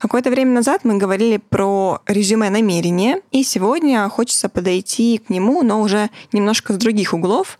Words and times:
Какое-то 0.00 0.30
время 0.30 0.52
назад 0.52 0.80
мы 0.84 0.96
говорили 0.96 1.36
про 1.36 2.00
резюме 2.06 2.48
намерения, 2.48 3.20
и 3.32 3.42
сегодня 3.42 4.08
хочется 4.08 4.48
подойти 4.48 5.18
к 5.18 5.28
нему, 5.28 5.62
но 5.62 5.82
уже 5.82 6.08
немножко 6.32 6.72
с 6.72 6.78
других 6.78 7.12
углов, 7.12 7.58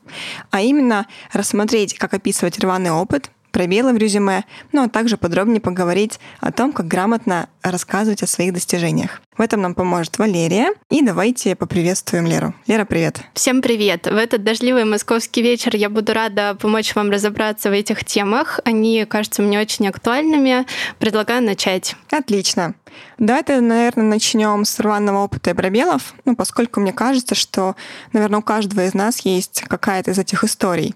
а 0.50 0.62
именно 0.62 1.06
рассмотреть, 1.34 1.98
как 1.98 2.14
описывать 2.14 2.58
рваный 2.58 2.92
опыт, 2.92 3.30
пробелы 3.50 3.92
в 3.92 3.96
резюме, 3.96 4.44
ну 4.72 4.82
а 4.82 4.88
также 4.88 5.16
подробнее 5.16 5.60
поговорить 5.60 6.18
о 6.40 6.52
том, 6.52 6.72
как 6.72 6.86
грамотно 6.86 7.48
рассказывать 7.62 8.22
о 8.22 8.26
своих 8.26 8.52
достижениях. 8.52 9.20
В 9.36 9.42
этом 9.42 9.62
нам 9.62 9.74
поможет 9.74 10.18
Валерия. 10.18 10.74
И 10.90 11.02
давайте 11.02 11.56
поприветствуем 11.56 12.26
Леру. 12.26 12.54
Лера, 12.66 12.84
привет. 12.84 13.20
Всем 13.32 13.62
привет. 13.62 14.06
В 14.06 14.16
этот 14.16 14.44
дождливый 14.44 14.84
московский 14.84 15.40
вечер 15.40 15.74
я 15.76 15.88
буду 15.88 16.12
рада 16.12 16.56
помочь 16.60 16.94
вам 16.94 17.10
разобраться 17.10 17.70
в 17.70 17.72
этих 17.72 18.04
темах. 18.04 18.60
Они 18.64 19.06
кажутся 19.06 19.40
мне 19.40 19.58
очень 19.58 19.88
актуальными. 19.88 20.66
Предлагаю 20.98 21.42
начать. 21.42 21.96
Отлично. 22.10 22.74
Давайте, 23.18 23.60
наверное, 23.60 24.04
начнем 24.04 24.64
с 24.64 24.78
рваного 24.80 25.18
опыта 25.18 25.50
и 25.50 25.54
пробелов, 25.54 26.14
ну, 26.24 26.34
поскольку 26.34 26.80
мне 26.80 26.92
кажется, 26.92 27.34
что, 27.34 27.76
наверное, 28.12 28.40
у 28.40 28.42
каждого 28.42 28.86
из 28.86 28.94
нас 28.94 29.20
есть 29.20 29.62
какая-то 29.68 30.12
из 30.12 30.18
этих 30.18 30.44
историй. 30.44 30.94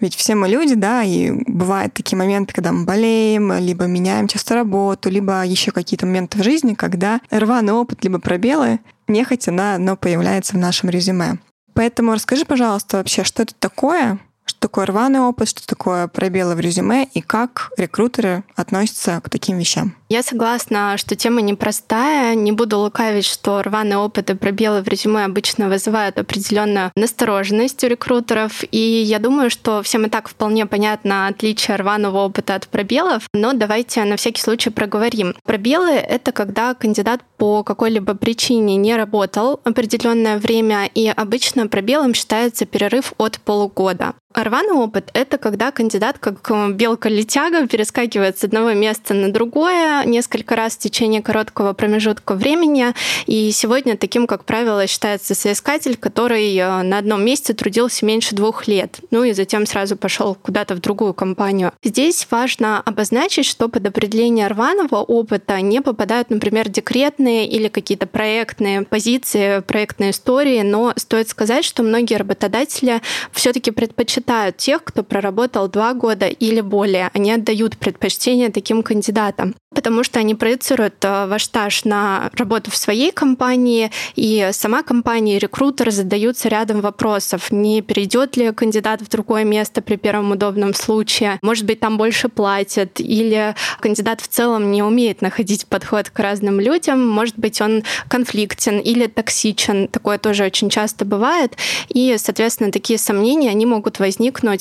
Ведь 0.00 0.14
все 0.14 0.34
мы 0.34 0.48
люди, 0.48 0.74
да, 0.74 1.02
и 1.02 1.30
бывают 1.46 1.94
такие 1.94 2.18
моменты, 2.18 2.52
когда 2.52 2.72
мы 2.72 2.84
болеем, 2.84 3.52
либо 3.58 3.86
меняем 3.86 4.28
часто 4.28 4.54
работу, 4.54 5.08
либо 5.08 5.44
еще 5.44 5.70
какие-то 5.70 6.06
моменты 6.06 6.38
в 6.38 6.44
жизни, 6.44 6.74
когда 6.74 7.20
рваный 7.30 7.72
опыт, 7.72 8.04
либо 8.04 8.18
пробелы, 8.18 8.80
нехотя, 9.08 9.52
да, 9.52 9.78
но 9.78 9.96
появляется 9.96 10.54
в 10.54 10.58
нашем 10.58 10.90
резюме. 10.90 11.38
Поэтому 11.74 12.12
расскажи, 12.12 12.44
пожалуйста, 12.44 12.98
вообще, 12.98 13.24
что 13.24 13.42
это 13.42 13.54
такое, 13.58 14.18
что 14.44 14.60
такое 14.60 14.86
рваный 14.86 15.20
опыт, 15.20 15.48
что 15.48 15.66
такое 15.66 16.08
пробелы 16.08 16.54
в 16.54 16.60
резюме 16.60 17.08
и 17.14 17.20
как 17.20 17.72
рекрутеры 17.76 18.44
относятся 18.56 19.20
к 19.22 19.30
таким 19.30 19.58
вещам? 19.58 19.94
Я 20.08 20.22
согласна, 20.22 20.96
что 20.96 21.16
тема 21.16 21.40
непростая. 21.40 22.34
Не 22.34 22.52
буду 22.52 22.78
лукавить, 22.78 23.24
что 23.24 23.62
рваный 23.62 23.96
опыт 23.96 24.30
и 24.30 24.34
пробелы 24.34 24.82
в 24.82 24.88
резюме 24.88 25.24
обычно 25.24 25.68
вызывают 25.68 26.18
определенную 26.18 26.92
настороженность 26.94 27.82
у 27.84 27.88
рекрутеров. 27.88 28.62
И 28.70 28.78
я 28.78 29.18
думаю, 29.18 29.50
что 29.50 29.82
всем 29.82 30.06
и 30.06 30.08
так 30.08 30.28
вполне 30.28 30.66
понятно 30.66 31.26
отличие 31.26 31.76
рваного 31.76 32.18
опыта 32.18 32.54
от 32.54 32.68
пробелов. 32.68 33.24
Но 33.32 33.54
давайте 33.54 34.04
на 34.04 34.16
всякий 34.16 34.42
случай 34.42 34.70
проговорим. 34.70 35.34
Пробелы— 35.44 35.90
это 35.92 36.32
когда 36.32 36.74
кандидат 36.74 37.22
по 37.36 37.62
какой-либо 37.62 38.14
причине 38.14 38.76
не 38.76 38.94
работал 38.96 39.60
определенное 39.64 40.38
время, 40.38 40.86
и 40.94 41.08
обычно 41.08 41.66
пробелом 41.66 42.14
считается 42.14 42.66
перерыв 42.66 43.14
от 43.18 43.40
полугода. 43.40 44.14
Рваный 44.34 44.72
опыт— 44.72 45.10
это 45.14 45.38
когда 45.38 45.70
кандидат, 45.70 46.18
как 46.18 46.50
белка-летяга, 46.74 47.68
перескакивает 47.68 48.36
с 48.36 48.42
одного 48.42 48.72
места 48.72 49.14
на 49.14 49.32
другое 49.32 50.04
несколько 50.06 50.56
раз 50.56 50.74
в 50.74 50.80
течение 50.80 51.22
короткого 51.22 51.72
промежутка 51.72 52.34
времени. 52.34 52.94
И 53.26 53.52
сегодня 53.52 53.96
таким, 53.96 54.26
как 54.26 54.44
правило, 54.44 54.88
считается 54.88 55.36
соискатель, 55.36 55.96
который 55.96 56.52
э, 56.56 56.82
на 56.82 56.98
одном 56.98 57.24
месте 57.24 57.54
трудился 57.54 58.04
меньше 58.04 58.34
двух 58.34 58.66
лет, 58.66 58.98
ну 59.12 59.22
и 59.22 59.32
затем 59.32 59.66
сразу 59.66 59.96
пошел 59.96 60.34
куда-то 60.34 60.74
в 60.74 60.80
другую 60.80 61.14
компанию. 61.14 61.72
Здесь 61.84 62.26
важно 62.28 62.80
обозначить, 62.80 63.46
что 63.46 63.68
под 63.68 63.86
определение 63.86 64.48
рваного 64.48 64.96
опыта 64.96 65.60
не 65.60 65.80
попадают, 65.80 66.30
например, 66.30 66.68
декретные 66.68 67.46
или 67.46 67.68
какие-то 67.68 68.08
проектные 68.08 68.82
позиции, 68.82 69.60
проектные 69.60 70.10
истории, 70.10 70.62
но 70.62 70.92
стоит 70.96 71.28
сказать, 71.28 71.64
что 71.64 71.84
многие 71.84 72.16
работодатели 72.16 73.00
все-таки 73.32 73.70
предпочитают 73.70 74.23
предпочитают 74.24 74.56
тех, 74.56 74.84
кто 74.84 75.02
проработал 75.02 75.68
два 75.68 75.94
года 75.94 76.26
или 76.26 76.60
более. 76.60 77.10
Они 77.14 77.32
отдают 77.32 77.76
предпочтение 77.76 78.50
таким 78.50 78.82
кандидатам 78.82 79.54
потому 79.74 80.04
что 80.04 80.20
они 80.20 80.34
проецируют 80.34 81.04
э, 81.04 81.26
ваш 81.26 81.44
стаж 81.44 81.84
на 81.84 82.30
работу 82.34 82.70
в 82.70 82.76
своей 82.76 83.12
компании, 83.12 83.90
и 84.14 84.50
сама 84.52 84.82
компания 84.82 85.36
и 85.36 85.38
рекрутер 85.38 85.90
задаются 85.90 86.48
рядом 86.48 86.80
вопросов. 86.80 87.50
Не 87.50 87.82
перейдет 87.82 88.36
ли 88.36 88.52
кандидат 88.52 89.02
в 89.02 89.08
другое 89.10 89.44
место 89.44 89.82
при 89.82 89.96
первом 89.96 90.30
удобном 90.30 90.74
случае? 90.74 91.38
Может 91.42 91.66
быть, 91.66 91.80
там 91.80 91.98
больше 91.98 92.28
платят? 92.28 93.00
Или 93.00 93.54
кандидат 93.80 94.20
в 94.20 94.28
целом 94.28 94.70
не 94.70 94.82
умеет 94.82 95.20
находить 95.20 95.66
подход 95.66 96.08
к 96.08 96.18
разным 96.18 96.60
людям? 96.60 97.06
Может 97.06 97.38
быть, 97.38 97.60
он 97.60 97.82
конфликтен 98.08 98.78
или 98.78 99.06
токсичен? 99.06 99.88
Такое 99.88 100.18
тоже 100.18 100.44
очень 100.44 100.70
часто 100.70 101.04
бывает. 101.04 101.56
И, 101.88 102.16
соответственно, 102.18 102.70
такие 102.70 102.98
сомнения, 102.98 103.50
они 103.50 103.66
могут 103.66 103.98
возникнуть, 103.98 104.13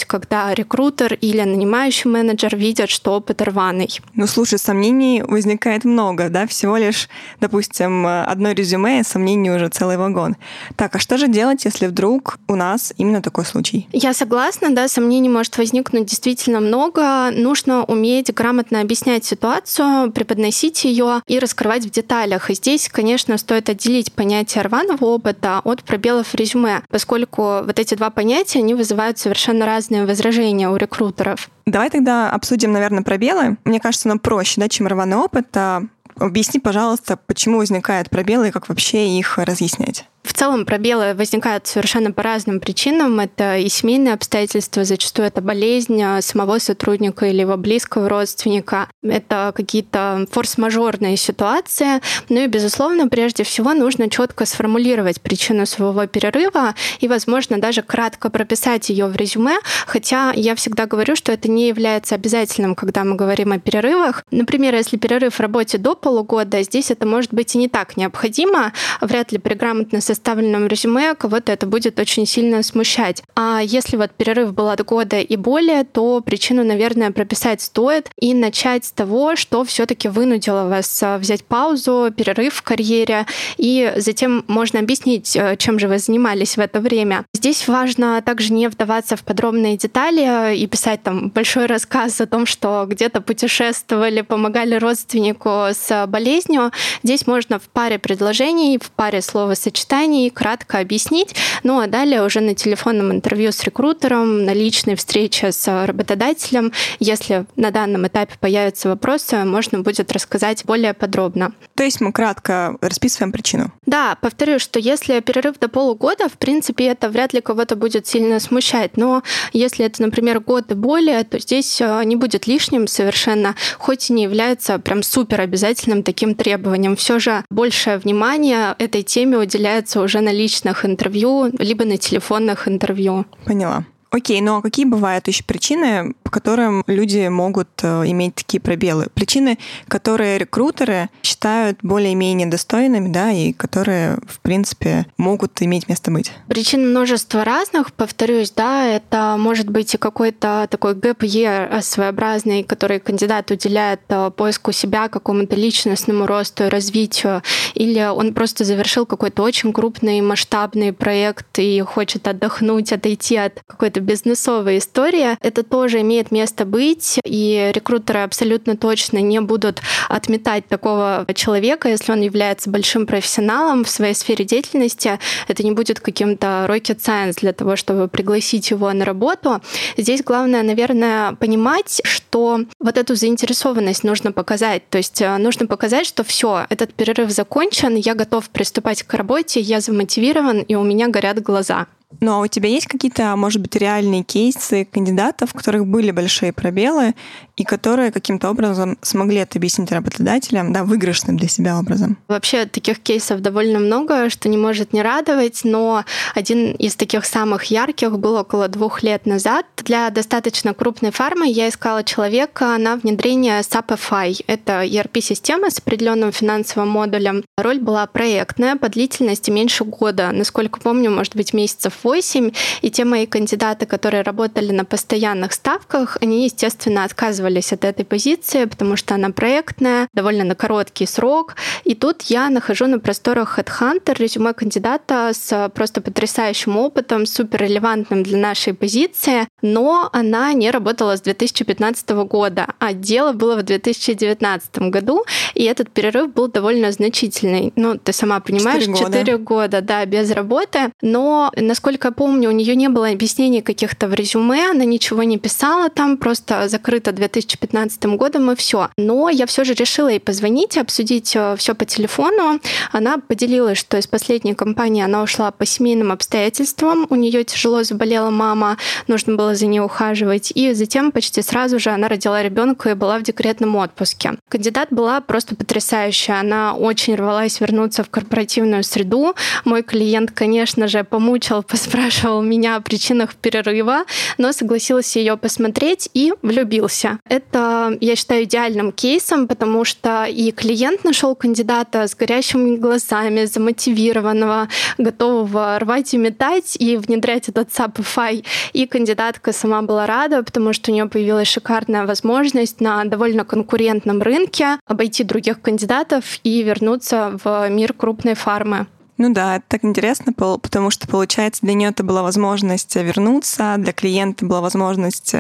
когда 0.08 0.54
рекрутер 0.54 1.14
или 1.14 1.42
нанимающий 1.42 2.10
менеджер 2.10 2.56
видят, 2.56 2.90
что 2.90 3.14
опыт 3.14 3.42
рваный. 3.42 3.90
Ну, 4.16 4.28
слушай, 4.28 4.60
сомнений 4.60 5.22
возникает 5.22 5.86
много, 5.86 6.30
да, 6.30 6.48
всего 6.48 6.78
лишь, 6.78 7.10
допустим, 7.40 8.06
одно 8.06 8.52
резюме, 8.52 9.00
и 9.00 9.04
сомнений 9.04 9.52
уже 9.52 9.70
целый 9.70 9.98
вагон. 9.98 10.36
Так, 10.76 10.96
а 10.96 11.00
что 11.00 11.18
же 11.18 11.28
делать, 11.28 11.66
если 11.66 11.88
вдруг 11.88 12.38
у 12.48 12.56
нас 12.56 12.94
именно 12.98 13.22
такой 13.22 13.46
случай? 13.46 13.88
Я 13.92 14.14
согласна, 14.14 14.70
да, 14.72 14.88
сомнений 14.88 15.30
может 15.30 15.58
возникнуть 15.58 16.06
действительно 16.06 16.60
много. 16.60 17.32
Нужно 17.32 17.84
уметь 17.84 18.34
грамотно 18.34 18.82
объяснять 18.82 19.26
ситуацию, 19.26 20.12
преподносить 20.12 20.84
ее 20.86 21.22
и 21.28 21.40
раскрывать 21.40 21.86
в 21.86 21.90
деталях. 21.90 22.50
И 22.50 22.56
здесь, 22.56 22.90
конечно, 22.90 23.38
стоит 23.38 23.70
отделить 23.70 24.14
понятие 24.14 24.64
рваного 24.64 25.06
опыта 25.06 25.62
от 25.64 25.84
пробелов 25.84 26.28
в 26.28 26.36
резюме, 26.36 26.82
поскольку 26.90 27.64
вот 27.64 27.80
эти 27.80 27.96
два 27.96 28.10
понятия, 28.10 28.60
они 28.60 28.74
вызывают 28.74 29.18
совершенно 29.18 29.43
разные 29.48 30.06
возражения 30.06 30.70
у 30.70 30.76
рекрутеров. 30.76 31.50
Давай 31.66 31.90
тогда 31.90 32.32
обсудим, 32.32 32.72
наверное, 32.72 33.04
пробелы. 33.04 33.58
Мне 33.66 33.80
кажется, 33.80 34.08
нам 34.08 34.20
проще, 34.20 34.60
да, 34.60 34.70
чем 34.70 34.88
рваный 34.88 35.18
опыт. 35.18 35.48
А 35.56 35.84
объясни, 36.18 36.60
пожалуйста, 36.60 37.18
почему 37.18 37.58
возникают 37.58 38.10
пробелы 38.10 38.50
и 38.50 38.52
как 38.52 38.70
вообще 38.70 39.08
их 39.08 39.38
разъяснять. 39.38 40.06
В 40.24 40.32
целом 40.32 40.66
пробелы 40.66 41.14
возникают 41.16 41.68
совершенно 41.68 42.14
по 42.14 42.24
разным 42.24 42.62
причинам. 42.62 43.20
Это 43.20 43.58
и 43.58 43.68
семейные 43.68 44.14
обстоятельства, 44.14 44.86
зачастую 44.86 45.28
это 45.28 45.42
болезнь 45.42 46.02
а, 46.02 46.22
самого 46.22 46.60
сотрудника 46.60 47.26
или 47.26 47.42
его 47.42 47.58
близкого 47.58 48.08
родственника. 48.08 48.88
Это 49.04 49.52
какие-то 49.54 50.26
форс-мажорные 50.32 51.18
ситуации. 51.18 52.02
Ну 52.30 52.42
и, 52.42 52.48
безусловно, 52.48 53.10
прежде 53.10 53.44
всего 53.44 53.74
нужно 53.74 54.10
четко 54.10 54.46
сформулировать 54.46 55.20
причину 55.20 55.66
своего 55.66 56.06
перерыва 56.08 56.74
и, 57.02 57.10
возможно, 57.10 57.60
даже 57.60 57.82
кратко 57.82 58.30
прописать 58.30 58.90
ее 58.90 59.08
в 59.08 59.16
резюме. 59.18 59.58
Хотя 59.86 60.32
я 60.32 60.56
всегда 60.56 60.86
говорю, 60.86 61.18
что 61.18 61.34
это 61.34 61.52
не 61.52 61.68
является 61.68 62.16
обязательным, 62.16 62.76
когда 62.76 63.04
мы 63.04 63.16
говорим 63.16 63.52
о 63.52 63.60
перерывах. 63.60 64.24
Например, 64.32 64.74
если 64.74 64.96
перерыв 64.96 65.36
в 65.36 65.40
работе 65.42 65.78
до 65.78 65.96
полугода, 65.96 66.64
здесь 66.64 66.92
это 66.92 67.06
может 67.06 67.34
быть 67.34 67.54
и 67.56 67.58
не 67.58 67.68
так 67.68 67.98
необходимо. 67.98 68.72
Вряд 69.02 69.34
ли 69.34 69.38
при 69.38 69.56
грамотно 69.56 70.00
составленном 70.14 70.68
резюме 70.68 71.16
кого-то 71.16 71.52
это 71.52 71.66
будет 71.66 72.00
очень 72.00 72.26
сильно 72.26 72.62
смущать. 72.64 73.24
А 73.36 73.62
если 73.64 73.98
вот 73.98 74.12
перерыв 74.12 74.54
был 74.54 74.70
от 74.70 74.84
года 74.86 75.20
и 75.20 75.36
более, 75.36 75.84
то 75.84 76.22
причину, 76.22 76.64
наверное, 76.64 77.12
прописать 77.12 77.62
стоит 77.62 78.10
и 78.20 78.34
начать 78.34 78.86
с 78.86 78.92
того, 78.92 79.36
что 79.36 79.64
все-таки 79.64 80.08
вынудило 80.08 80.68
вас 80.68 81.02
а, 81.02 81.18
взять 81.18 81.44
паузу, 81.44 82.14
перерыв 82.16 82.54
в 82.54 82.62
карьере, 82.62 83.26
и 83.58 83.94
затем 83.98 84.46
можно 84.48 84.80
объяснить, 84.80 85.36
э, 85.36 85.56
чем 85.58 85.80
же 85.80 85.88
вы 85.88 85.98
занимались 85.98 86.58
в 86.58 86.60
это 86.60 86.80
время. 86.80 87.26
Здесь 87.34 87.68
важно 87.68 88.22
также 88.22 88.54
не 88.54 88.68
вдаваться 88.68 89.16
в 89.16 89.24
подробные 89.24 89.78
детали 89.78 90.56
и 90.56 90.68
писать 90.68 91.02
там 91.04 91.30
большой 91.30 91.66
рассказ 91.66 92.22
о 92.22 92.28
том, 92.28 92.46
что 92.46 92.86
где-то 92.88 93.22
путешествовали, 93.22 94.22
помогали 94.22 94.76
родственнику 94.76 95.50
с 95.72 96.06
болезнью. 96.08 96.72
Здесь 97.04 97.26
можно 97.28 97.60
в 97.60 97.64
паре 97.70 97.98
предложений, 98.00 98.80
в 98.82 98.92
паре 98.92 99.22
словосочетаний 99.22 100.03
описании, 100.04 100.30
кратко 100.30 100.80
объяснить. 100.80 101.36
Ну 101.64 101.80
а 101.80 101.88
далее 101.88 102.24
уже 102.24 102.42
на 102.42 102.56
телефонном 102.56 103.12
интервью 103.12 103.52
с 103.52 103.64
рекрутером, 103.64 104.46
на 104.46 104.54
личной 104.54 104.96
встрече 104.96 105.52
с 105.52 105.86
работодателем, 105.86 106.72
если 107.00 107.46
на 107.56 107.72
данном 107.72 108.08
этапе 108.08 108.34
появятся 108.40 108.90
вопросы, 108.90 109.44
можно 109.46 109.80
будет 109.80 110.12
рассказать 110.12 110.66
более 110.66 110.94
подробно. 110.94 111.54
То 111.76 111.84
есть 111.84 112.02
мы 112.02 112.12
кратко 112.12 112.78
расписываем 112.82 113.32
причину? 113.32 113.72
Да, 113.86 114.18
повторю, 114.22 114.60
что 114.60 114.80
если 114.80 115.20
перерыв 115.22 115.60
до 115.60 115.70
полугода, 115.70 116.28
в 116.28 116.34
принципе, 116.34 116.86
это 116.86 117.10
вряд 117.10 117.34
ли 117.34 117.42
кого-то 117.42 117.76
будет 117.76 118.08
сильно 118.08 118.40
смущать. 118.40 118.98
Но 118.98 119.24
если 119.54 119.86
это, 119.86 120.02
например, 120.02 120.40
год 120.40 120.72
и 120.72 120.76
более, 120.76 121.24
то 121.24 121.40
здесь 121.40 121.80
э, 121.82 122.04
не 122.04 122.16
будет 122.16 122.48
лишним 122.48 122.88
совершенно, 122.88 123.56
хоть 123.78 124.10
и 124.10 124.14
не 124.14 124.24
является 124.24 124.80
прям 124.80 125.04
супер 125.04 125.42
обязательным 125.42 126.04
таким 126.04 126.36
требованием. 126.36 126.96
Все 126.96 127.20
же 127.20 127.44
большее 127.50 127.98
внимание 127.98 128.76
этой 128.80 129.04
теме 129.04 129.38
уделяется 129.38 129.93
уже 130.02 130.22
на 130.22 130.32
личных 130.32 130.86
интервью, 130.86 131.52
либо 131.60 131.86
на 131.86 131.98
телефонных 131.98 132.68
интервью. 132.68 133.26
Поняла. 133.46 133.86
Окей, 134.14 134.42
ну 134.42 134.58
а 134.58 134.62
какие 134.62 134.86
бывают 134.86 135.28
еще 135.28 135.44
причины, 135.44 136.14
по 136.22 136.30
которым 136.30 136.84
люди 136.86 137.28
могут 137.30 137.70
э, 137.82 138.04
иметь 138.12 138.36
такие 138.36 138.62
пробелы? 138.62 139.08
Причины, 139.12 139.58
которые 139.88 140.38
рекрутеры 140.38 141.10
считают 141.24 141.80
более-менее 141.82 142.46
достойными, 142.46 143.12
да, 143.12 143.32
и 143.32 143.54
которые, 143.54 144.20
в 144.28 144.40
принципе, 144.42 145.08
могут 145.18 145.60
иметь 145.64 145.90
место 145.90 146.12
быть? 146.12 146.32
Причин 146.48 146.92
множество 146.92 147.44
разных, 147.44 147.92
повторюсь, 147.92 148.52
да, 148.52 148.86
это 148.86 149.36
может 149.40 149.72
быть 149.72 149.96
и 149.96 149.98
какой-то 149.98 150.68
такой 150.70 150.94
gap 150.94 151.18
year 151.22 151.82
своеобразный, 151.82 152.62
который 152.62 153.00
кандидат 153.00 153.50
уделяет 153.50 154.02
э, 154.10 154.30
поиску 154.30 154.74
себя, 154.74 155.08
какому-то 155.08 155.56
личностному 155.56 156.28
росту 156.28 156.66
и 156.66 156.70
развитию, 156.70 157.42
или 157.74 158.04
он 158.04 158.36
просто 158.36 158.64
завершил 158.64 159.08
какой-то 159.08 159.42
очень 159.42 159.74
крупный 159.74 160.22
масштабный 160.22 160.94
проект 160.94 161.58
и 161.58 161.82
хочет 161.82 162.28
отдохнуть, 162.28 162.94
отойти 162.94 163.38
от 163.38 163.60
какой-то 163.66 164.03
бизнесовой 164.04 164.78
истории. 164.78 165.38
Это 165.42 165.64
тоже 165.64 166.02
имеет 166.02 166.32
место 166.32 166.66
быть, 166.66 167.20
и 167.24 167.72
рекрутеры 167.74 168.20
абсолютно 168.20 168.78
точно 168.78 169.20
не 169.20 169.42
будут 169.42 169.82
отметать 170.10 170.68
такого 170.68 171.26
человека, 171.34 171.90
если 171.90 172.12
он 172.12 172.22
является 172.22 172.70
большим 172.70 173.06
профессионалом 173.06 173.84
в 173.84 173.90
своей 173.90 174.14
сфере 174.14 174.46
деятельности. 174.46 175.20
Это 175.48 175.64
не 175.64 175.72
будет 175.72 176.00
каким-то 176.00 176.66
rocket 176.70 176.98
science 176.98 177.40
для 177.42 177.54
того, 177.54 177.76
чтобы 177.76 178.08
пригласить 178.08 178.70
его 178.72 178.92
на 178.94 179.06
работу. 179.06 179.62
Здесь 179.98 180.24
главное, 180.24 180.64
наверное, 180.64 181.34
понимать, 181.34 182.02
что 182.04 182.60
вот 182.80 182.98
эту 182.98 183.16
заинтересованность 183.16 184.04
нужно 184.04 184.32
показать. 184.32 184.88
То 184.90 184.98
есть 184.98 185.22
э, 185.22 185.38
нужно 185.38 185.68
показать, 185.68 186.06
что 186.06 186.24
все, 186.24 186.66
этот 186.70 186.94
перерыв 186.94 187.32
закончен, 187.32 187.96
я 187.96 188.16
готов 188.16 188.50
приступать 188.50 189.04
к 189.04 189.14
работе, 189.14 189.60
я 189.60 189.80
замотивирован, 189.80 190.62
и 190.62 190.76
у 190.76 190.84
меня 190.84 191.08
горят 191.08 191.42
глаза. 191.42 191.88
Ну 192.20 192.34
а 192.34 192.40
у 192.40 192.48
тебя 192.48 192.70
есть 192.70 192.88
какие-то, 192.88 193.36
может 193.36 193.62
быть, 193.62 193.76
реальные 193.76 194.24
кейсы 194.24 194.86
кандидатов, 194.86 195.52
в 195.52 195.54
которых 195.54 195.88
были 195.88 196.12
большие 196.12 196.54
пробелы, 196.54 197.14
и 197.56 197.64
которые 197.64 198.12
каким-то 198.12 198.50
образом 198.50 198.98
смогли 199.02 199.38
это 199.38 199.60
объяснить 199.60 199.92
работодателям, 199.92 200.74
да, 200.74 200.84
выигрышным 200.84 201.38
для 201.38 201.48
себя 201.48 201.78
образом? 201.78 202.18
Вообще 202.28 202.66
таких 202.66 203.00
кейсов 203.00 203.42
довольно 203.42 203.80
много, 203.80 204.30
что 204.30 204.50
не 204.50 204.58
может 204.58 204.92
не 204.92 205.02
радовать, 205.04 205.62
но 205.64 206.04
один 206.34 206.72
из 206.74 206.96
таких 206.96 207.26
самых 207.26 207.66
ярких 207.66 208.18
был 208.18 208.36
около 208.36 208.68
двух 208.68 209.04
лет 209.04 209.26
назад. 209.26 209.66
Для 209.78 210.10
достаточно 210.10 210.74
крупной 210.74 211.12
фармы 211.12 211.48
я 211.48 211.70
искала 211.70 212.04
человека 212.04 212.76
на 212.80 212.96
внедрение 212.96 213.60
SAP 213.60 214.00
FI. 214.00 214.46
Это 214.48 214.84
ERP-система 214.84 215.70
с 215.70 215.78
определенным 215.78 216.32
финансовым 216.32 216.90
модулем. 216.90 217.44
Роль 217.58 217.80
была 217.80 218.08
проектная, 218.08 218.78
по 218.78 218.90
длительности 218.90 219.52
меньше 219.52 219.84
года. 219.84 220.32
Насколько 220.32 220.80
помню, 220.80 221.12
может 221.12 221.36
быть, 221.36 221.54
месяцев 221.54 221.94
8. 222.04 222.52
И 222.82 222.90
те 222.90 223.06
мои 223.06 223.28
кандидаты, 223.28 223.86
которые 223.86 224.24
работали 224.24 224.72
на 224.72 224.86
постоянных 224.86 225.54
ставках, 225.54 226.18
они, 226.20 226.46
естественно, 226.46 227.04
отказывались 227.04 227.43
отказывались 227.44 227.74
от 227.74 227.86
этой 227.86 228.06
позиции, 228.06 228.66
потому 228.66 228.96
что 228.96 229.16
она 229.16 229.30
проектная, 229.30 230.08
довольно 230.14 230.44
на 230.44 230.56
короткий 230.56 231.06
срок. 231.06 231.56
И 231.84 231.96
тут 231.96 232.24
я 232.24 232.50
нахожу 232.50 232.88
на 232.88 233.00
просторах 233.00 233.60
Headhunter 233.60 234.16
резюме 234.18 234.54
кандидата 234.54 235.32
с 235.34 235.70
просто 235.76 236.02
потрясающим 236.02 236.78
опытом, 236.78 237.26
супер 237.26 237.62
релевантным 237.62 238.24
для 238.24 238.38
нашей 238.38 238.74
позиции, 238.74 239.48
но 239.62 240.10
она 240.14 240.54
не 240.54 240.72
работала 240.72 241.16
с 241.16 241.22
2015 241.22 242.10
года, 242.28 242.68
а 242.80 242.94
дело 242.94 243.34
было 243.34 243.56
в 243.56 243.64
2019 243.64 244.90
году, 244.90 245.26
и 245.56 245.64
этот 245.64 245.90
перерыв 245.90 246.34
был 246.34 246.48
довольно 246.48 246.92
значительный. 246.92 247.74
Ну, 247.76 247.98
ты 247.98 248.14
сама 248.14 248.40
понимаешь, 248.40 248.84
4 248.84 248.94
года, 248.94 249.20
4 249.20 249.38
года 249.38 249.82
да, 249.82 250.06
без 250.06 250.32
работы. 250.32 250.92
Но, 251.02 251.52
насколько 251.58 252.08
я 252.08 252.12
помню, 252.12 252.50
у 252.50 252.54
нее 252.54 252.76
не 252.76 252.90
было 252.90 253.10
объяснений 253.10 253.62
каких-то 253.62 254.08
в 254.08 254.14
резюме, 254.14 254.72
она 254.72 254.86
ничего 254.86 255.24
не 255.24 255.38
писала 255.38 255.90
там, 255.90 256.18
просто 256.18 256.68
закрыто 256.68 257.12
2015 257.34 258.06
годом 258.18 258.52
и 258.52 258.56
все. 258.56 258.90
Но 258.98 259.30
я 259.30 259.46
все 259.46 259.64
же 259.64 259.74
решила 259.74 260.08
ей 260.08 260.20
позвонить 260.20 260.78
обсудить 260.78 261.36
э, 261.36 261.56
все 261.58 261.74
по 261.74 261.86
телефону. 261.86 262.60
Она 262.92 263.18
поделилась, 263.18 263.78
что 263.78 263.98
из 263.98 264.08
последней 264.08 264.54
компании 264.54 265.04
она 265.04 265.24
ушла 265.24 265.52
по 265.52 265.66
семейным 265.66 266.12
обстоятельствам, 266.12 267.08
у 267.10 267.16
нее 267.16 267.44
тяжело 267.44 267.84
заболела 267.84 268.30
мама, 268.30 268.78
нужно 269.08 269.36
было 269.36 269.56
за 269.56 269.66
ней 269.66 269.80
ухаживать, 269.80 270.52
и 270.56 270.74
затем 270.74 271.12
почти 271.12 271.42
сразу 271.42 271.80
же 271.80 271.90
она 271.90 272.08
родила 272.08 272.42
ребенка 272.42 272.92
и 272.92 272.94
была 272.94 273.18
в 273.18 273.24
декретном 273.24 273.76
отпуске. 273.76 274.38
Кандидат 274.50 274.90
была 274.92 275.22
просто 275.22 275.56
потрясающая, 275.56 276.40
она 276.40 276.76
очень 276.76 277.16
рвалась 277.16 277.60
вернуться 277.60 278.04
в 278.04 278.10
корпоративную 278.10 278.84
среду. 278.84 279.36
Мой 279.66 279.84
клиент, 279.84 280.32
конечно 280.32 280.88
же, 280.88 281.04
помучил, 281.04 281.64
поспрашивал 281.68 282.42
меня 282.42 282.76
о 282.76 282.82
причинах 282.82 283.36
перерыва, 283.36 284.04
но 284.38 284.52
согласился 284.52 285.20
ее 285.20 285.38
посмотреть 285.38 286.10
и 286.14 286.34
влюбился. 286.42 287.20
Это, 287.30 287.98
я 288.02 288.16
считаю, 288.16 288.44
идеальным 288.44 288.92
кейсом, 288.92 289.48
потому 289.48 289.86
что 289.86 290.26
и 290.26 290.52
клиент 290.52 291.04
нашел 291.04 291.36
кандидата 291.36 292.08
с 292.08 292.16
горящими 292.16 292.76
глазами, 292.76 293.46
замотивированного, 293.46 294.68
готового 294.98 295.80
рвать 295.80 296.14
и 296.14 296.18
метать 296.18 296.76
и 296.78 296.98
внедрять 296.98 297.48
этот 297.48 297.70
SAP 297.70 298.46
И 298.74 298.86
кандидатка 298.86 299.54
сама 299.54 299.82
была 299.82 300.06
рада, 300.06 300.44
потому 300.44 300.74
что 300.74 300.92
у 300.92 300.94
нее 300.94 301.06
появилась 301.06 301.48
шикарная 301.48 302.06
возможность 302.06 302.82
на 302.82 303.06
довольно 303.06 303.46
конкурентном 303.46 304.22
рынке 304.22 304.78
обойти 304.86 305.24
других 305.24 305.62
кандидатов 305.62 306.40
и 306.44 306.62
вернуться 306.62 307.40
в 307.44 307.70
мир 307.70 307.94
крупной 307.94 308.36
фармы. 308.36 308.86
Ну 309.18 309.32
да, 309.34 309.58
это 309.58 309.66
так 309.68 309.86
интересно, 309.86 310.34
потому 310.34 310.90
что, 310.90 311.08
получается, 311.08 311.62
для 311.62 311.74
нее 311.74 311.90
это 311.90 312.04
была 312.04 312.24
возможность 312.24 312.96
вернуться, 312.96 313.76
для 313.78 313.94
клиента 313.94 314.46
была 314.46 314.62
возможность 314.62 315.36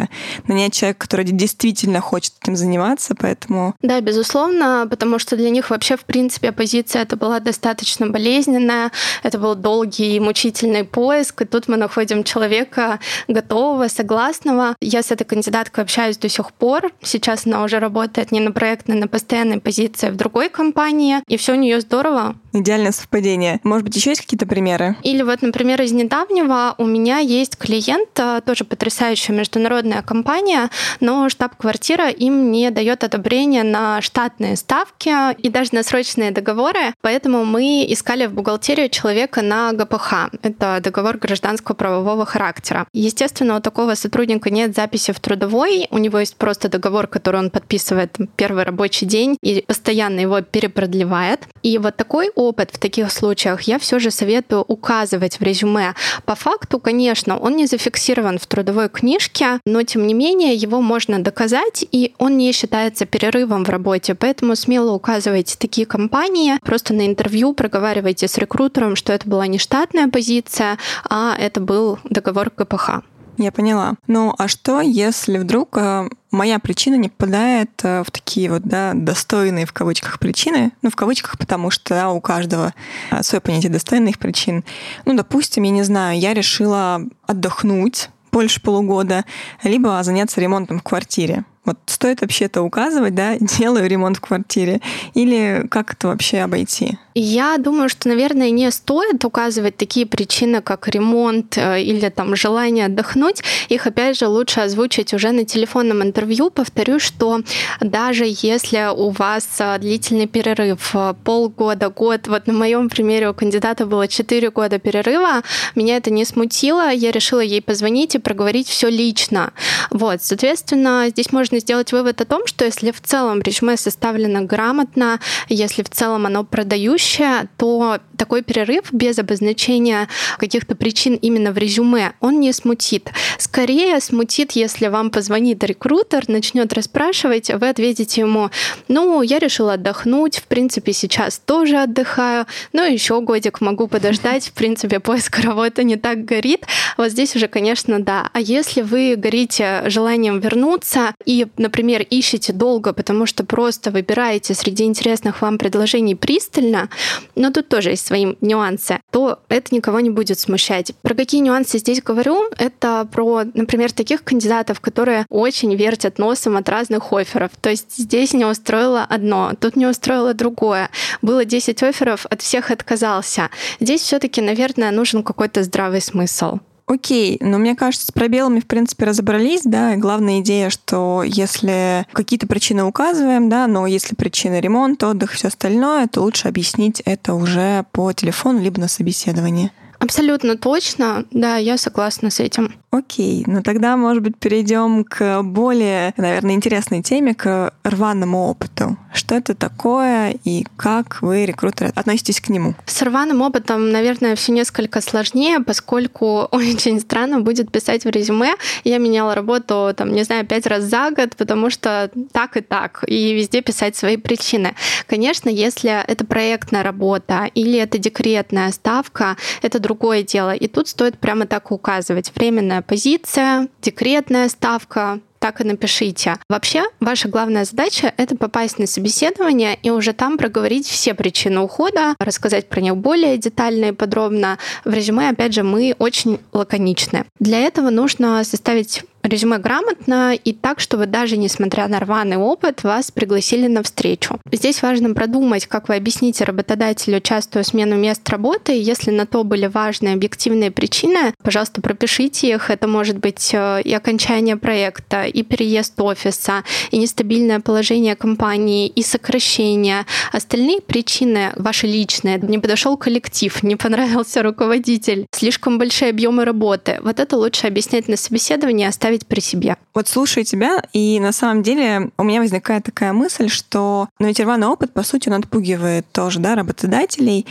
нанять 0.47 0.73
человека, 0.73 0.99
который 0.99 1.25
действительно 1.25 1.99
хочет 1.99 2.33
этим 2.41 2.55
заниматься, 2.55 3.15
поэтому... 3.17 3.75
Да, 3.81 3.99
безусловно, 4.01 4.87
потому 4.89 5.17
что 5.19 5.35
для 5.35 5.49
них 5.49 5.69
вообще, 5.69 5.97
в 5.97 6.05
принципе, 6.05 6.49
оппозиция 6.49 7.01
это 7.01 7.15
была 7.15 7.39
достаточно 7.39 8.07
болезненная, 8.07 8.91
это 9.23 9.39
был 9.39 9.55
долгий 9.55 10.15
и 10.15 10.19
мучительный 10.19 10.83
поиск, 10.83 11.41
и 11.41 11.45
тут 11.45 11.67
мы 11.67 11.77
находим 11.77 12.23
человека 12.23 12.99
готового, 13.27 13.87
согласного. 13.87 14.75
Я 14.81 15.01
с 15.01 15.11
этой 15.11 15.23
кандидаткой 15.23 15.83
общаюсь 15.83 16.17
до 16.17 16.29
сих 16.29 16.53
пор. 16.53 16.91
Сейчас 17.01 17.45
она 17.45 17.63
уже 17.63 17.79
работает 17.79 18.31
не 18.31 18.39
на 18.39 18.51
проектной, 18.51 18.95
на 18.95 19.07
постоянной 19.07 19.59
позиции 19.59 20.09
в 20.09 20.15
другой 20.15 20.49
компании, 20.49 21.23
и 21.27 21.37
все 21.37 21.53
у 21.53 21.55
нее 21.55 21.81
здорово. 21.81 22.35
Идеальное 22.53 22.91
совпадение. 22.91 23.59
Может 23.63 23.85
быть, 23.85 23.95
еще 23.95 24.11
есть 24.11 24.21
какие-то 24.21 24.45
примеры? 24.45 24.95
Или 25.01 25.23
вот, 25.23 25.41
например, 25.41 25.81
из 25.81 25.91
недавнего 25.91 26.75
у 26.77 26.85
меня 26.85 27.17
есть 27.17 27.57
клиент, 27.57 28.09
э, 28.17 28.41
тоже 28.45 28.63
потрясающая 28.63 29.35
международная 29.35 30.03
компания, 30.03 30.69
но 30.99 31.29
штаб-квартира 31.29 32.09
им 32.09 32.51
не 32.51 32.69
дает 32.69 33.03
одобрения 33.03 33.63
на 33.63 34.01
штатные 34.01 34.55
ставки 34.55 35.33
и 35.41 35.49
даже 35.49 35.73
на 35.73 35.81
срочные 35.81 36.29
договоры, 36.29 36.93
поэтому 37.01 37.43
мы 37.43 37.85
искали 37.89 38.27
в 38.27 38.33
бухгалтерию 38.33 38.89
человека 38.89 39.41
на 39.41 39.73
ГПХ. 39.73 40.29
Это 40.43 40.79
договор 40.83 41.17
гражданского 41.17 41.75
правового 41.75 42.25
характера. 42.25 42.87
Естественно, 42.93 43.57
у 43.57 43.61
такого 43.61 43.95
сотрудника 43.95 44.51
нет 44.51 44.75
записи 44.75 45.11
в 45.11 45.19
трудовой, 45.19 45.87
у 45.89 45.97
него 45.97 46.19
есть 46.19 46.35
просто 46.35 46.69
договор, 46.69 47.07
который 47.07 47.39
он 47.39 47.49
подписывает 47.49 48.15
первый 48.35 48.63
рабочий 48.63 49.07
день 49.07 49.37
и 49.41 49.63
постоянно 49.65 50.19
его 50.19 50.41
перепродлевает. 50.41 51.47
И 51.63 51.79
вот 51.79 51.95
такой 51.95 52.29
опыт 52.47 52.71
в 52.71 52.79
таких 52.79 53.11
случаях 53.11 53.61
я 53.63 53.79
все 53.79 53.99
же 53.99 54.11
советую 54.11 54.63
указывать 54.67 55.39
в 55.39 55.43
резюме. 55.43 55.93
По 56.25 56.35
факту, 56.35 56.79
конечно, 56.79 57.37
он 57.37 57.55
не 57.55 57.65
зафиксирован 57.65 58.37
в 58.37 58.47
трудовой 58.47 58.89
книжке, 58.89 59.59
но 59.65 59.83
тем 59.83 60.07
не 60.07 60.13
менее 60.13 60.55
его 60.55 60.81
можно 60.81 61.19
доказать, 61.19 61.85
и 61.91 62.13
он 62.17 62.37
не 62.37 62.51
считается 62.51 63.05
перерывом 63.05 63.65
в 63.65 63.69
работе. 63.69 64.15
Поэтому 64.15 64.55
смело 64.55 64.91
указывайте 64.91 65.57
такие 65.57 65.85
компании, 65.85 66.59
просто 66.63 66.93
на 66.93 67.05
интервью 67.05 67.53
проговаривайте 67.53 68.27
с 68.27 68.37
рекрутером, 68.37 68.95
что 68.95 69.13
это 69.13 69.27
была 69.27 69.47
не 69.47 69.57
штатная 69.57 70.07
позиция, 70.07 70.77
а 71.09 71.35
это 71.37 71.59
был 71.59 71.99
договор 72.03 72.49
КПХ. 72.49 73.03
Я 73.37 73.51
поняла. 73.51 73.95
Ну, 74.07 74.33
а 74.37 74.47
что, 74.47 74.81
если 74.81 75.37
вдруг 75.37 75.77
э, 75.77 76.07
моя 76.31 76.59
причина 76.59 76.95
не 76.95 77.09
попадает 77.09 77.71
э, 77.83 78.03
в 78.05 78.11
такие 78.11 78.49
вот, 78.49 78.63
да, 78.63 78.91
достойные 78.93 79.65
в 79.65 79.73
кавычках 79.73 80.19
причины? 80.19 80.71
Ну, 80.81 80.89
в 80.89 80.95
кавычках, 80.95 81.37
потому 81.37 81.71
что 81.71 81.95
да, 81.95 82.11
у 82.11 82.21
каждого 82.21 82.73
э, 83.11 83.23
свое 83.23 83.41
понятие 83.41 83.71
достойных 83.71 84.19
причин. 84.19 84.63
Ну, 85.05 85.15
допустим, 85.15 85.63
я 85.63 85.71
не 85.71 85.83
знаю, 85.83 86.19
я 86.19 86.33
решила 86.33 87.01
отдохнуть 87.25 88.09
больше 88.31 88.61
полугода, 88.61 89.25
либо 89.63 90.01
заняться 90.03 90.41
ремонтом 90.41 90.79
в 90.79 90.83
квартире. 90.83 91.45
Вот 91.65 91.77
стоит 91.85 92.21
вообще 92.21 92.45
это 92.45 92.61
указывать, 92.61 93.15
да, 93.15 93.37
делаю 93.39 93.87
ремонт 93.87 94.17
в 94.17 94.21
квартире, 94.21 94.81
или 95.13 95.65
как 95.69 95.93
это 95.93 96.07
вообще 96.07 96.39
обойти? 96.39 96.97
Я 97.15 97.57
думаю, 97.59 97.89
что, 97.89 98.09
наверное, 98.09 98.49
не 98.49 98.71
стоит 98.71 99.23
указывать 99.23 99.77
такие 99.77 100.05
причины, 100.05 100.61
как 100.61 100.87
ремонт 100.87 101.57
э, 101.57 101.81
или 101.83 102.09
там 102.09 102.35
желание 102.35 102.87
отдохнуть. 102.87 103.43
Их, 103.69 103.85
опять 103.85 104.17
же, 104.17 104.27
лучше 104.27 104.61
озвучить 104.61 105.13
уже 105.13 105.31
на 105.31 105.45
телефонном 105.45 106.01
интервью. 106.01 106.49
Повторю, 106.49 106.99
что 106.99 107.41
даже 107.81 108.25
если 108.25 108.91
у 108.95 109.11
вас 109.11 109.47
э, 109.59 109.77
длительный 109.77 110.25
перерыв, 110.25 110.95
э, 110.95 111.13
полгода, 111.23 111.89
год, 111.89 112.27
вот 112.27 112.47
на 112.47 112.53
моем 112.53 112.89
примере 112.89 113.29
у 113.29 113.33
кандидата 113.35 113.85
было 113.85 114.07
4 114.07 114.49
года 114.49 114.79
перерыва, 114.79 115.43
меня 115.75 115.97
это 115.97 116.09
не 116.09 116.25
смутило, 116.25 116.91
я 116.91 117.11
решила 117.11 117.41
ей 117.41 117.61
позвонить 117.61 118.15
и 118.15 118.19
проговорить 118.19 118.67
все 118.67 118.89
лично. 118.89 119.53
Вот, 119.91 120.23
соответственно, 120.23 121.05
здесь 121.09 121.31
можно 121.31 121.59
сделать 121.59 121.91
вывод 121.91 122.21
о 122.21 122.25
том, 122.25 122.47
что 122.47 122.65
если 122.65 122.89
в 122.89 123.01
целом 123.01 123.41
резюме 123.41 123.77
составлено 123.77 124.41
грамотно, 124.41 125.19
если 125.47 125.83
в 125.83 125.89
целом 125.89 126.25
оно 126.25 126.43
продающее, 126.43 127.02
раньше, 127.03 127.47
то 127.57 127.99
такой 128.23 128.41
перерыв 128.41 128.93
без 128.93 129.19
обозначения 129.19 130.07
каких-то 130.37 130.75
причин 130.75 131.15
именно 131.15 131.51
в 131.51 131.57
резюме, 131.57 132.13
он 132.21 132.39
не 132.39 132.53
смутит. 132.53 133.11
Скорее 133.37 133.99
смутит, 133.99 134.53
если 134.53 134.87
вам 134.87 135.09
позвонит 135.09 135.61
рекрутер, 135.61 136.23
начнет 136.29 136.71
расспрашивать, 136.71 137.49
вы 137.49 137.67
ответите 137.67 138.21
ему, 138.21 138.49
ну, 138.87 139.21
я 139.21 139.39
решила 139.39 139.73
отдохнуть, 139.73 140.37
в 140.37 140.43
принципе, 140.43 140.93
сейчас 140.93 141.37
тоже 141.37 141.79
отдыхаю, 141.79 142.45
ну, 142.71 142.89
еще 142.89 143.19
годик 143.19 143.59
могу 143.59 143.87
подождать, 143.87 144.47
в 144.47 144.53
принципе, 144.53 145.01
поиск 145.01 145.39
работы 145.39 145.83
не 145.83 145.97
так 145.97 146.23
горит. 146.23 146.65
Вот 146.95 147.11
здесь 147.11 147.35
уже, 147.35 147.49
конечно, 147.49 148.01
да. 148.01 148.29
А 148.31 148.39
если 148.39 148.83
вы 148.83 149.15
горите 149.17 149.83
желанием 149.87 150.39
вернуться 150.39 151.13
и, 151.25 151.47
например, 151.57 152.03
ищете 152.09 152.53
долго, 152.53 152.93
потому 152.93 153.25
что 153.25 153.43
просто 153.43 153.91
выбираете 153.91 154.53
среди 154.53 154.85
интересных 154.85 155.41
вам 155.41 155.57
предложений 155.57 156.15
пристально, 156.15 156.87
но 157.35 157.51
тут 157.51 157.67
тоже 157.67 157.89
есть 157.89 158.12
свои 158.13 158.35
нюансы, 158.41 158.99
то 159.11 159.39
это 159.49 159.73
никого 159.73 159.99
не 159.99 160.11
будет 160.11 160.39
смущать. 160.39 160.93
Про 161.01 161.15
какие 161.15 161.41
нюансы 161.41 161.79
здесь 161.79 161.99
говорю? 161.99 162.47
Это 162.59 163.07
про, 163.11 163.43
например, 163.55 163.91
таких 163.91 164.23
кандидатов, 164.23 164.79
которые 164.81 165.25
очень 165.29 165.73
вертят 165.75 166.19
носом 166.19 166.55
от 166.55 166.69
разных 166.69 167.11
офферов. 167.11 167.49
То 167.59 167.71
есть 167.71 167.97
здесь 167.97 168.33
не 168.33 168.45
устроило 168.45 169.03
одно, 169.03 169.53
тут 169.59 169.75
не 169.75 169.87
устроило 169.87 170.35
другое. 170.35 170.91
Было 171.23 171.43
10 171.43 171.81
офферов, 171.81 172.27
от 172.29 172.43
всех 172.43 172.69
отказался. 172.69 173.49
Здесь 173.79 174.01
все 174.01 174.19
таки 174.19 174.41
наверное, 174.41 174.91
нужен 174.91 175.23
какой-то 175.23 175.63
здравый 175.63 176.01
смысл. 176.01 176.59
Окей, 176.85 177.37
но 177.39 177.57
мне 177.57 177.75
кажется, 177.75 178.07
с 178.07 178.11
пробелами, 178.11 178.59
в 178.59 178.67
принципе, 178.67 179.05
разобрались, 179.05 179.61
да, 179.63 179.93
и 179.93 179.97
главная 179.97 180.41
идея, 180.41 180.69
что 180.69 181.23
если 181.23 182.05
какие-то 182.11 182.45
причины 182.45 182.83
указываем, 182.83 183.47
да, 183.47 183.67
но 183.67 183.87
если 183.87 184.15
причина 184.15 184.59
ремонт, 184.59 185.01
отдых, 185.01 185.31
все 185.31 185.47
остальное, 185.47 186.07
то 186.07 186.21
лучше 186.21 186.49
объяснить 186.49 187.01
это 187.05 187.35
уже 187.35 187.85
по 187.93 188.11
телефону 188.11 188.61
либо 188.61 188.81
на 188.81 188.89
собеседовании. 188.89 189.71
Абсолютно 189.99 190.57
точно, 190.57 191.25
да, 191.31 191.57
я 191.57 191.77
согласна 191.77 192.29
с 192.29 192.39
этим. 192.39 192.73
Окей, 192.93 193.43
ну 193.47 193.63
тогда, 193.63 193.97
может 193.97 194.21
быть, 194.21 194.37
перейдем 194.37 195.03
к 195.03 195.41
более, 195.41 196.13
наверное, 196.15 196.53
интересной 196.53 197.01
теме, 197.01 197.33
к 197.33 197.73
рваному 197.83 198.49
опыту. 198.49 198.97
Что 199.13 199.33
это 199.33 199.55
такое 199.55 200.35
и 200.43 200.65
как 200.77 201.21
вы, 201.21 201.45
рекрутеры, 201.45 201.91
относитесь 201.95 202.39
к 202.39 202.49
нему? 202.49 202.75
С 202.85 203.01
рваным 203.01 203.41
опытом, 203.41 203.91
наверное, 203.91 204.35
все 204.35 204.51
несколько 204.51 205.01
сложнее, 205.01 205.59
поскольку 205.59 206.41
очень 206.51 206.99
странно 206.99 207.39
будет 207.39 207.71
писать 207.71 208.05
в 208.05 208.09
резюме. 208.09 208.53
Я 208.83 208.99
меняла 208.99 209.33
работу, 209.33 209.91
там, 209.97 210.11
не 210.11 210.23
знаю, 210.23 210.45
пять 210.45 210.67
раз 210.67 210.83
за 210.83 211.09
год, 211.09 211.35
потому 211.35 211.71
что 211.71 212.11
так 212.31 212.57
и 212.57 212.61
так, 212.61 213.03
и 213.07 213.33
везде 213.33 213.61
писать 213.61 213.95
свои 213.95 214.17
причины. 214.17 214.75
Конечно, 215.07 215.49
если 215.49 216.03
это 216.05 216.25
проектная 216.25 216.83
работа 216.83 217.49
или 217.55 217.79
это 217.79 217.97
декретная 217.97 218.71
ставка, 218.71 219.35
это 219.63 219.79
другое 219.79 219.92
дело. 220.23 220.53
И 220.53 220.67
тут 220.67 220.87
стоит 220.87 221.17
прямо 221.17 221.45
так 221.45 221.71
указывать. 221.71 222.31
Временная 222.35 222.81
позиция, 222.81 223.67
декретная 223.81 224.49
ставка, 224.49 225.19
так 225.43 225.59
и 225.59 225.65
напишите. 225.65 226.37
Вообще, 226.47 226.85
ваша 227.01 227.27
главная 227.27 227.65
задача— 227.65 228.13
это 228.17 228.37
попасть 228.37 228.79
на 228.79 228.87
собеседование 228.87 229.77
и 229.83 229.89
уже 229.89 230.13
там 230.13 230.37
проговорить 230.37 230.87
все 230.87 231.13
причины 231.13 231.59
ухода, 231.59 232.15
рассказать 232.17 232.69
про 232.69 232.79
них 232.79 232.95
более 232.95 233.37
детально 233.37 233.87
и 233.87 233.91
подробно. 233.91 234.57
В 234.85 234.93
резюме, 234.93 235.27
опять 235.27 235.53
же, 235.53 235.63
мы 235.63 235.95
очень 235.99 236.39
лаконичны. 236.53 237.25
Для 237.41 237.59
этого 237.59 237.89
нужно 237.89 238.41
составить 238.45 239.03
резюме 239.23 239.57
грамотно 239.57 240.33
и 240.35 240.53
так, 240.53 240.79
чтобы 240.79 241.05
даже 241.05 241.37
несмотря 241.37 241.87
на 241.87 241.99
рваный 241.99 242.37
опыт, 242.37 242.83
вас 242.83 243.11
пригласили 243.11 243.67
на 243.67 243.83
встречу. 243.83 244.39
Здесь 244.51 244.81
важно 244.81 245.13
продумать, 245.13 245.65
как 245.67 245.89
вы 245.89 245.95
объясните 245.95 246.43
работодателю 246.43 247.19
частую 247.21 247.63
смену 247.63 247.95
мест 247.95 248.27
работы. 248.29 248.73
Если 248.79 249.11
на 249.11 249.25
то 249.25 249.43
были 249.43 249.65
важные 249.67 250.13
объективные 250.13 250.71
причины, 250.71 251.33
пожалуйста, 251.43 251.81
пропишите 251.81 252.49
их. 252.49 252.69
Это 252.69 252.87
может 252.87 253.17
быть 253.17 253.51
э, 253.53 253.81
и 253.83 253.93
окончание 253.93 254.57
проекта, 254.57 255.23
и 255.23 255.43
переезд 255.43 255.99
офиса, 255.99 256.63
и 256.91 256.97
нестабильное 256.97 257.59
положение 257.59 258.15
компании, 258.15 258.87
и 258.87 259.03
сокращение. 259.03 260.05
Остальные 260.31 260.81
причины 260.81 261.53
ваши 261.55 261.87
личные. 261.87 262.39
Не 262.39 262.59
подошел 262.59 262.97
коллектив, 262.97 263.63
не 263.63 263.75
понравился 263.75 264.43
руководитель, 264.43 265.25
слишком 265.31 265.77
большие 265.77 266.09
объемы 266.09 266.45
работы. 266.45 266.99
Вот 267.01 267.19
это 267.19 267.37
лучше 267.37 267.67
объяснять 267.67 268.07
на 268.07 268.17
собеседовании, 268.17 268.87
оставить 268.87 269.12
оставить 269.13 269.27
при 269.27 269.39
себе. 269.39 269.77
Вот 269.93 270.07
слушаю 270.07 270.43
тебя, 270.43 270.81
и 270.93 271.19
на 271.19 271.31
самом 271.31 271.63
деле 271.63 272.11
у 272.17 272.23
меня 272.23 272.41
возникает 272.41 272.83
такая 272.83 273.13
мысль, 273.13 273.49
что 273.49 274.09
ну, 274.19 274.27
ведь 274.27 274.39
рваный 274.39 274.67
опыт, 274.67 274.93
по 274.93 275.03
сути, 275.03 275.29
он 275.29 275.35
отпугивает 275.35 276.05
тоже 276.11 276.39
да, 276.39 276.55
работодателей. 276.55 277.45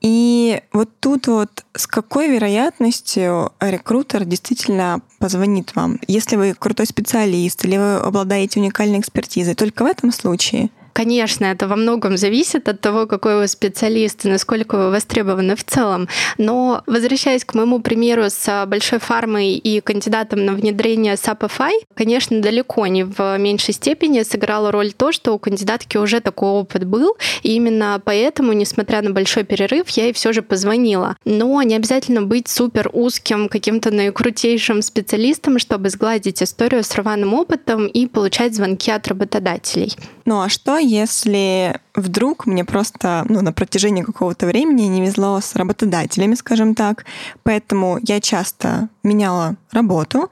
И 0.00 0.60
вот 0.72 0.88
тут 0.98 1.28
вот 1.28 1.64
с 1.74 1.86
какой 1.86 2.28
вероятностью 2.28 3.52
рекрутер 3.60 4.24
действительно 4.24 5.00
позвонит 5.18 5.76
вам? 5.76 6.00
Если 6.08 6.36
вы 6.36 6.54
крутой 6.54 6.86
специалист 6.86 7.64
или 7.64 7.76
вы 7.76 7.96
обладаете 7.96 8.58
уникальной 8.58 8.98
экспертизой, 8.98 9.54
только 9.54 9.84
в 9.84 9.86
этом 9.86 10.10
случае– 10.12 10.70
Конечно, 10.92 11.46
это 11.46 11.68
во 11.68 11.76
многом 11.76 12.16
зависит 12.16 12.68
от 12.68 12.80
того, 12.80 13.06
какой 13.06 13.36
вы 13.36 13.48
специалист 13.48 14.24
и 14.24 14.28
насколько 14.28 14.76
вы 14.76 14.90
востребованы 14.90 15.56
в 15.56 15.64
целом. 15.64 16.08
Но 16.38 16.82
возвращаясь 16.86 17.44
к 17.44 17.54
моему 17.54 17.80
примеру 17.80 18.24
с 18.28 18.66
большой 18.66 18.98
фармой 18.98 19.54
и 19.54 19.80
кандидатом 19.80 20.44
на 20.44 20.52
внедрение 20.52 21.14
SAPFI, 21.14 21.70
конечно, 21.94 22.40
далеко 22.40 22.86
не 22.86 23.04
в 23.04 23.38
меньшей 23.38 23.74
степени 23.74 24.22
сыграло 24.22 24.70
роль 24.70 24.92
то, 24.92 25.12
что 25.12 25.34
у 25.34 25.38
кандидатки 25.38 25.96
уже 25.96 26.20
такой 26.20 26.50
опыт 26.50 26.84
был, 26.84 27.16
и 27.42 27.54
именно 27.54 28.00
поэтому, 28.04 28.52
несмотря 28.52 29.02
на 29.02 29.10
большой 29.10 29.44
перерыв, 29.44 29.88
я 29.90 30.04
ей 30.04 30.12
все 30.12 30.32
же 30.32 30.42
позвонила. 30.42 31.16
Но 31.24 31.62
не 31.62 31.74
обязательно 31.74 32.22
быть 32.22 32.48
супер 32.48 32.90
узким 32.92 33.48
каким-то 33.48 33.90
наикрутейшим 33.90 34.82
специалистом, 34.82 35.58
чтобы 35.58 35.88
сгладить 35.88 36.42
историю 36.42 36.84
с 36.84 36.94
рваным 36.94 37.34
опытом 37.34 37.86
и 37.86 38.06
получать 38.06 38.54
звонки 38.54 38.90
от 38.90 39.08
работодателей. 39.08 39.96
Ну 40.24 40.40
а 40.40 40.48
что, 40.48 40.78
если 40.82 41.80
вдруг 41.94 42.46
мне 42.46 42.64
просто 42.64 43.24
ну, 43.28 43.42
на 43.42 43.52
протяжении 43.52 44.02
какого-то 44.02 44.46
времени 44.46 44.82
не 44.82 45.02
везло 45.02 45.40
с 45.40 45.54
работодателями, 45.56 46.34
скажем 46.34 46.74
так, 46.74 47.04
поэтому 47.42 47.98
я 48.02 48.20
часто 48.20 48.88
меняла 49.02 49.56
работу, 49.70 50.30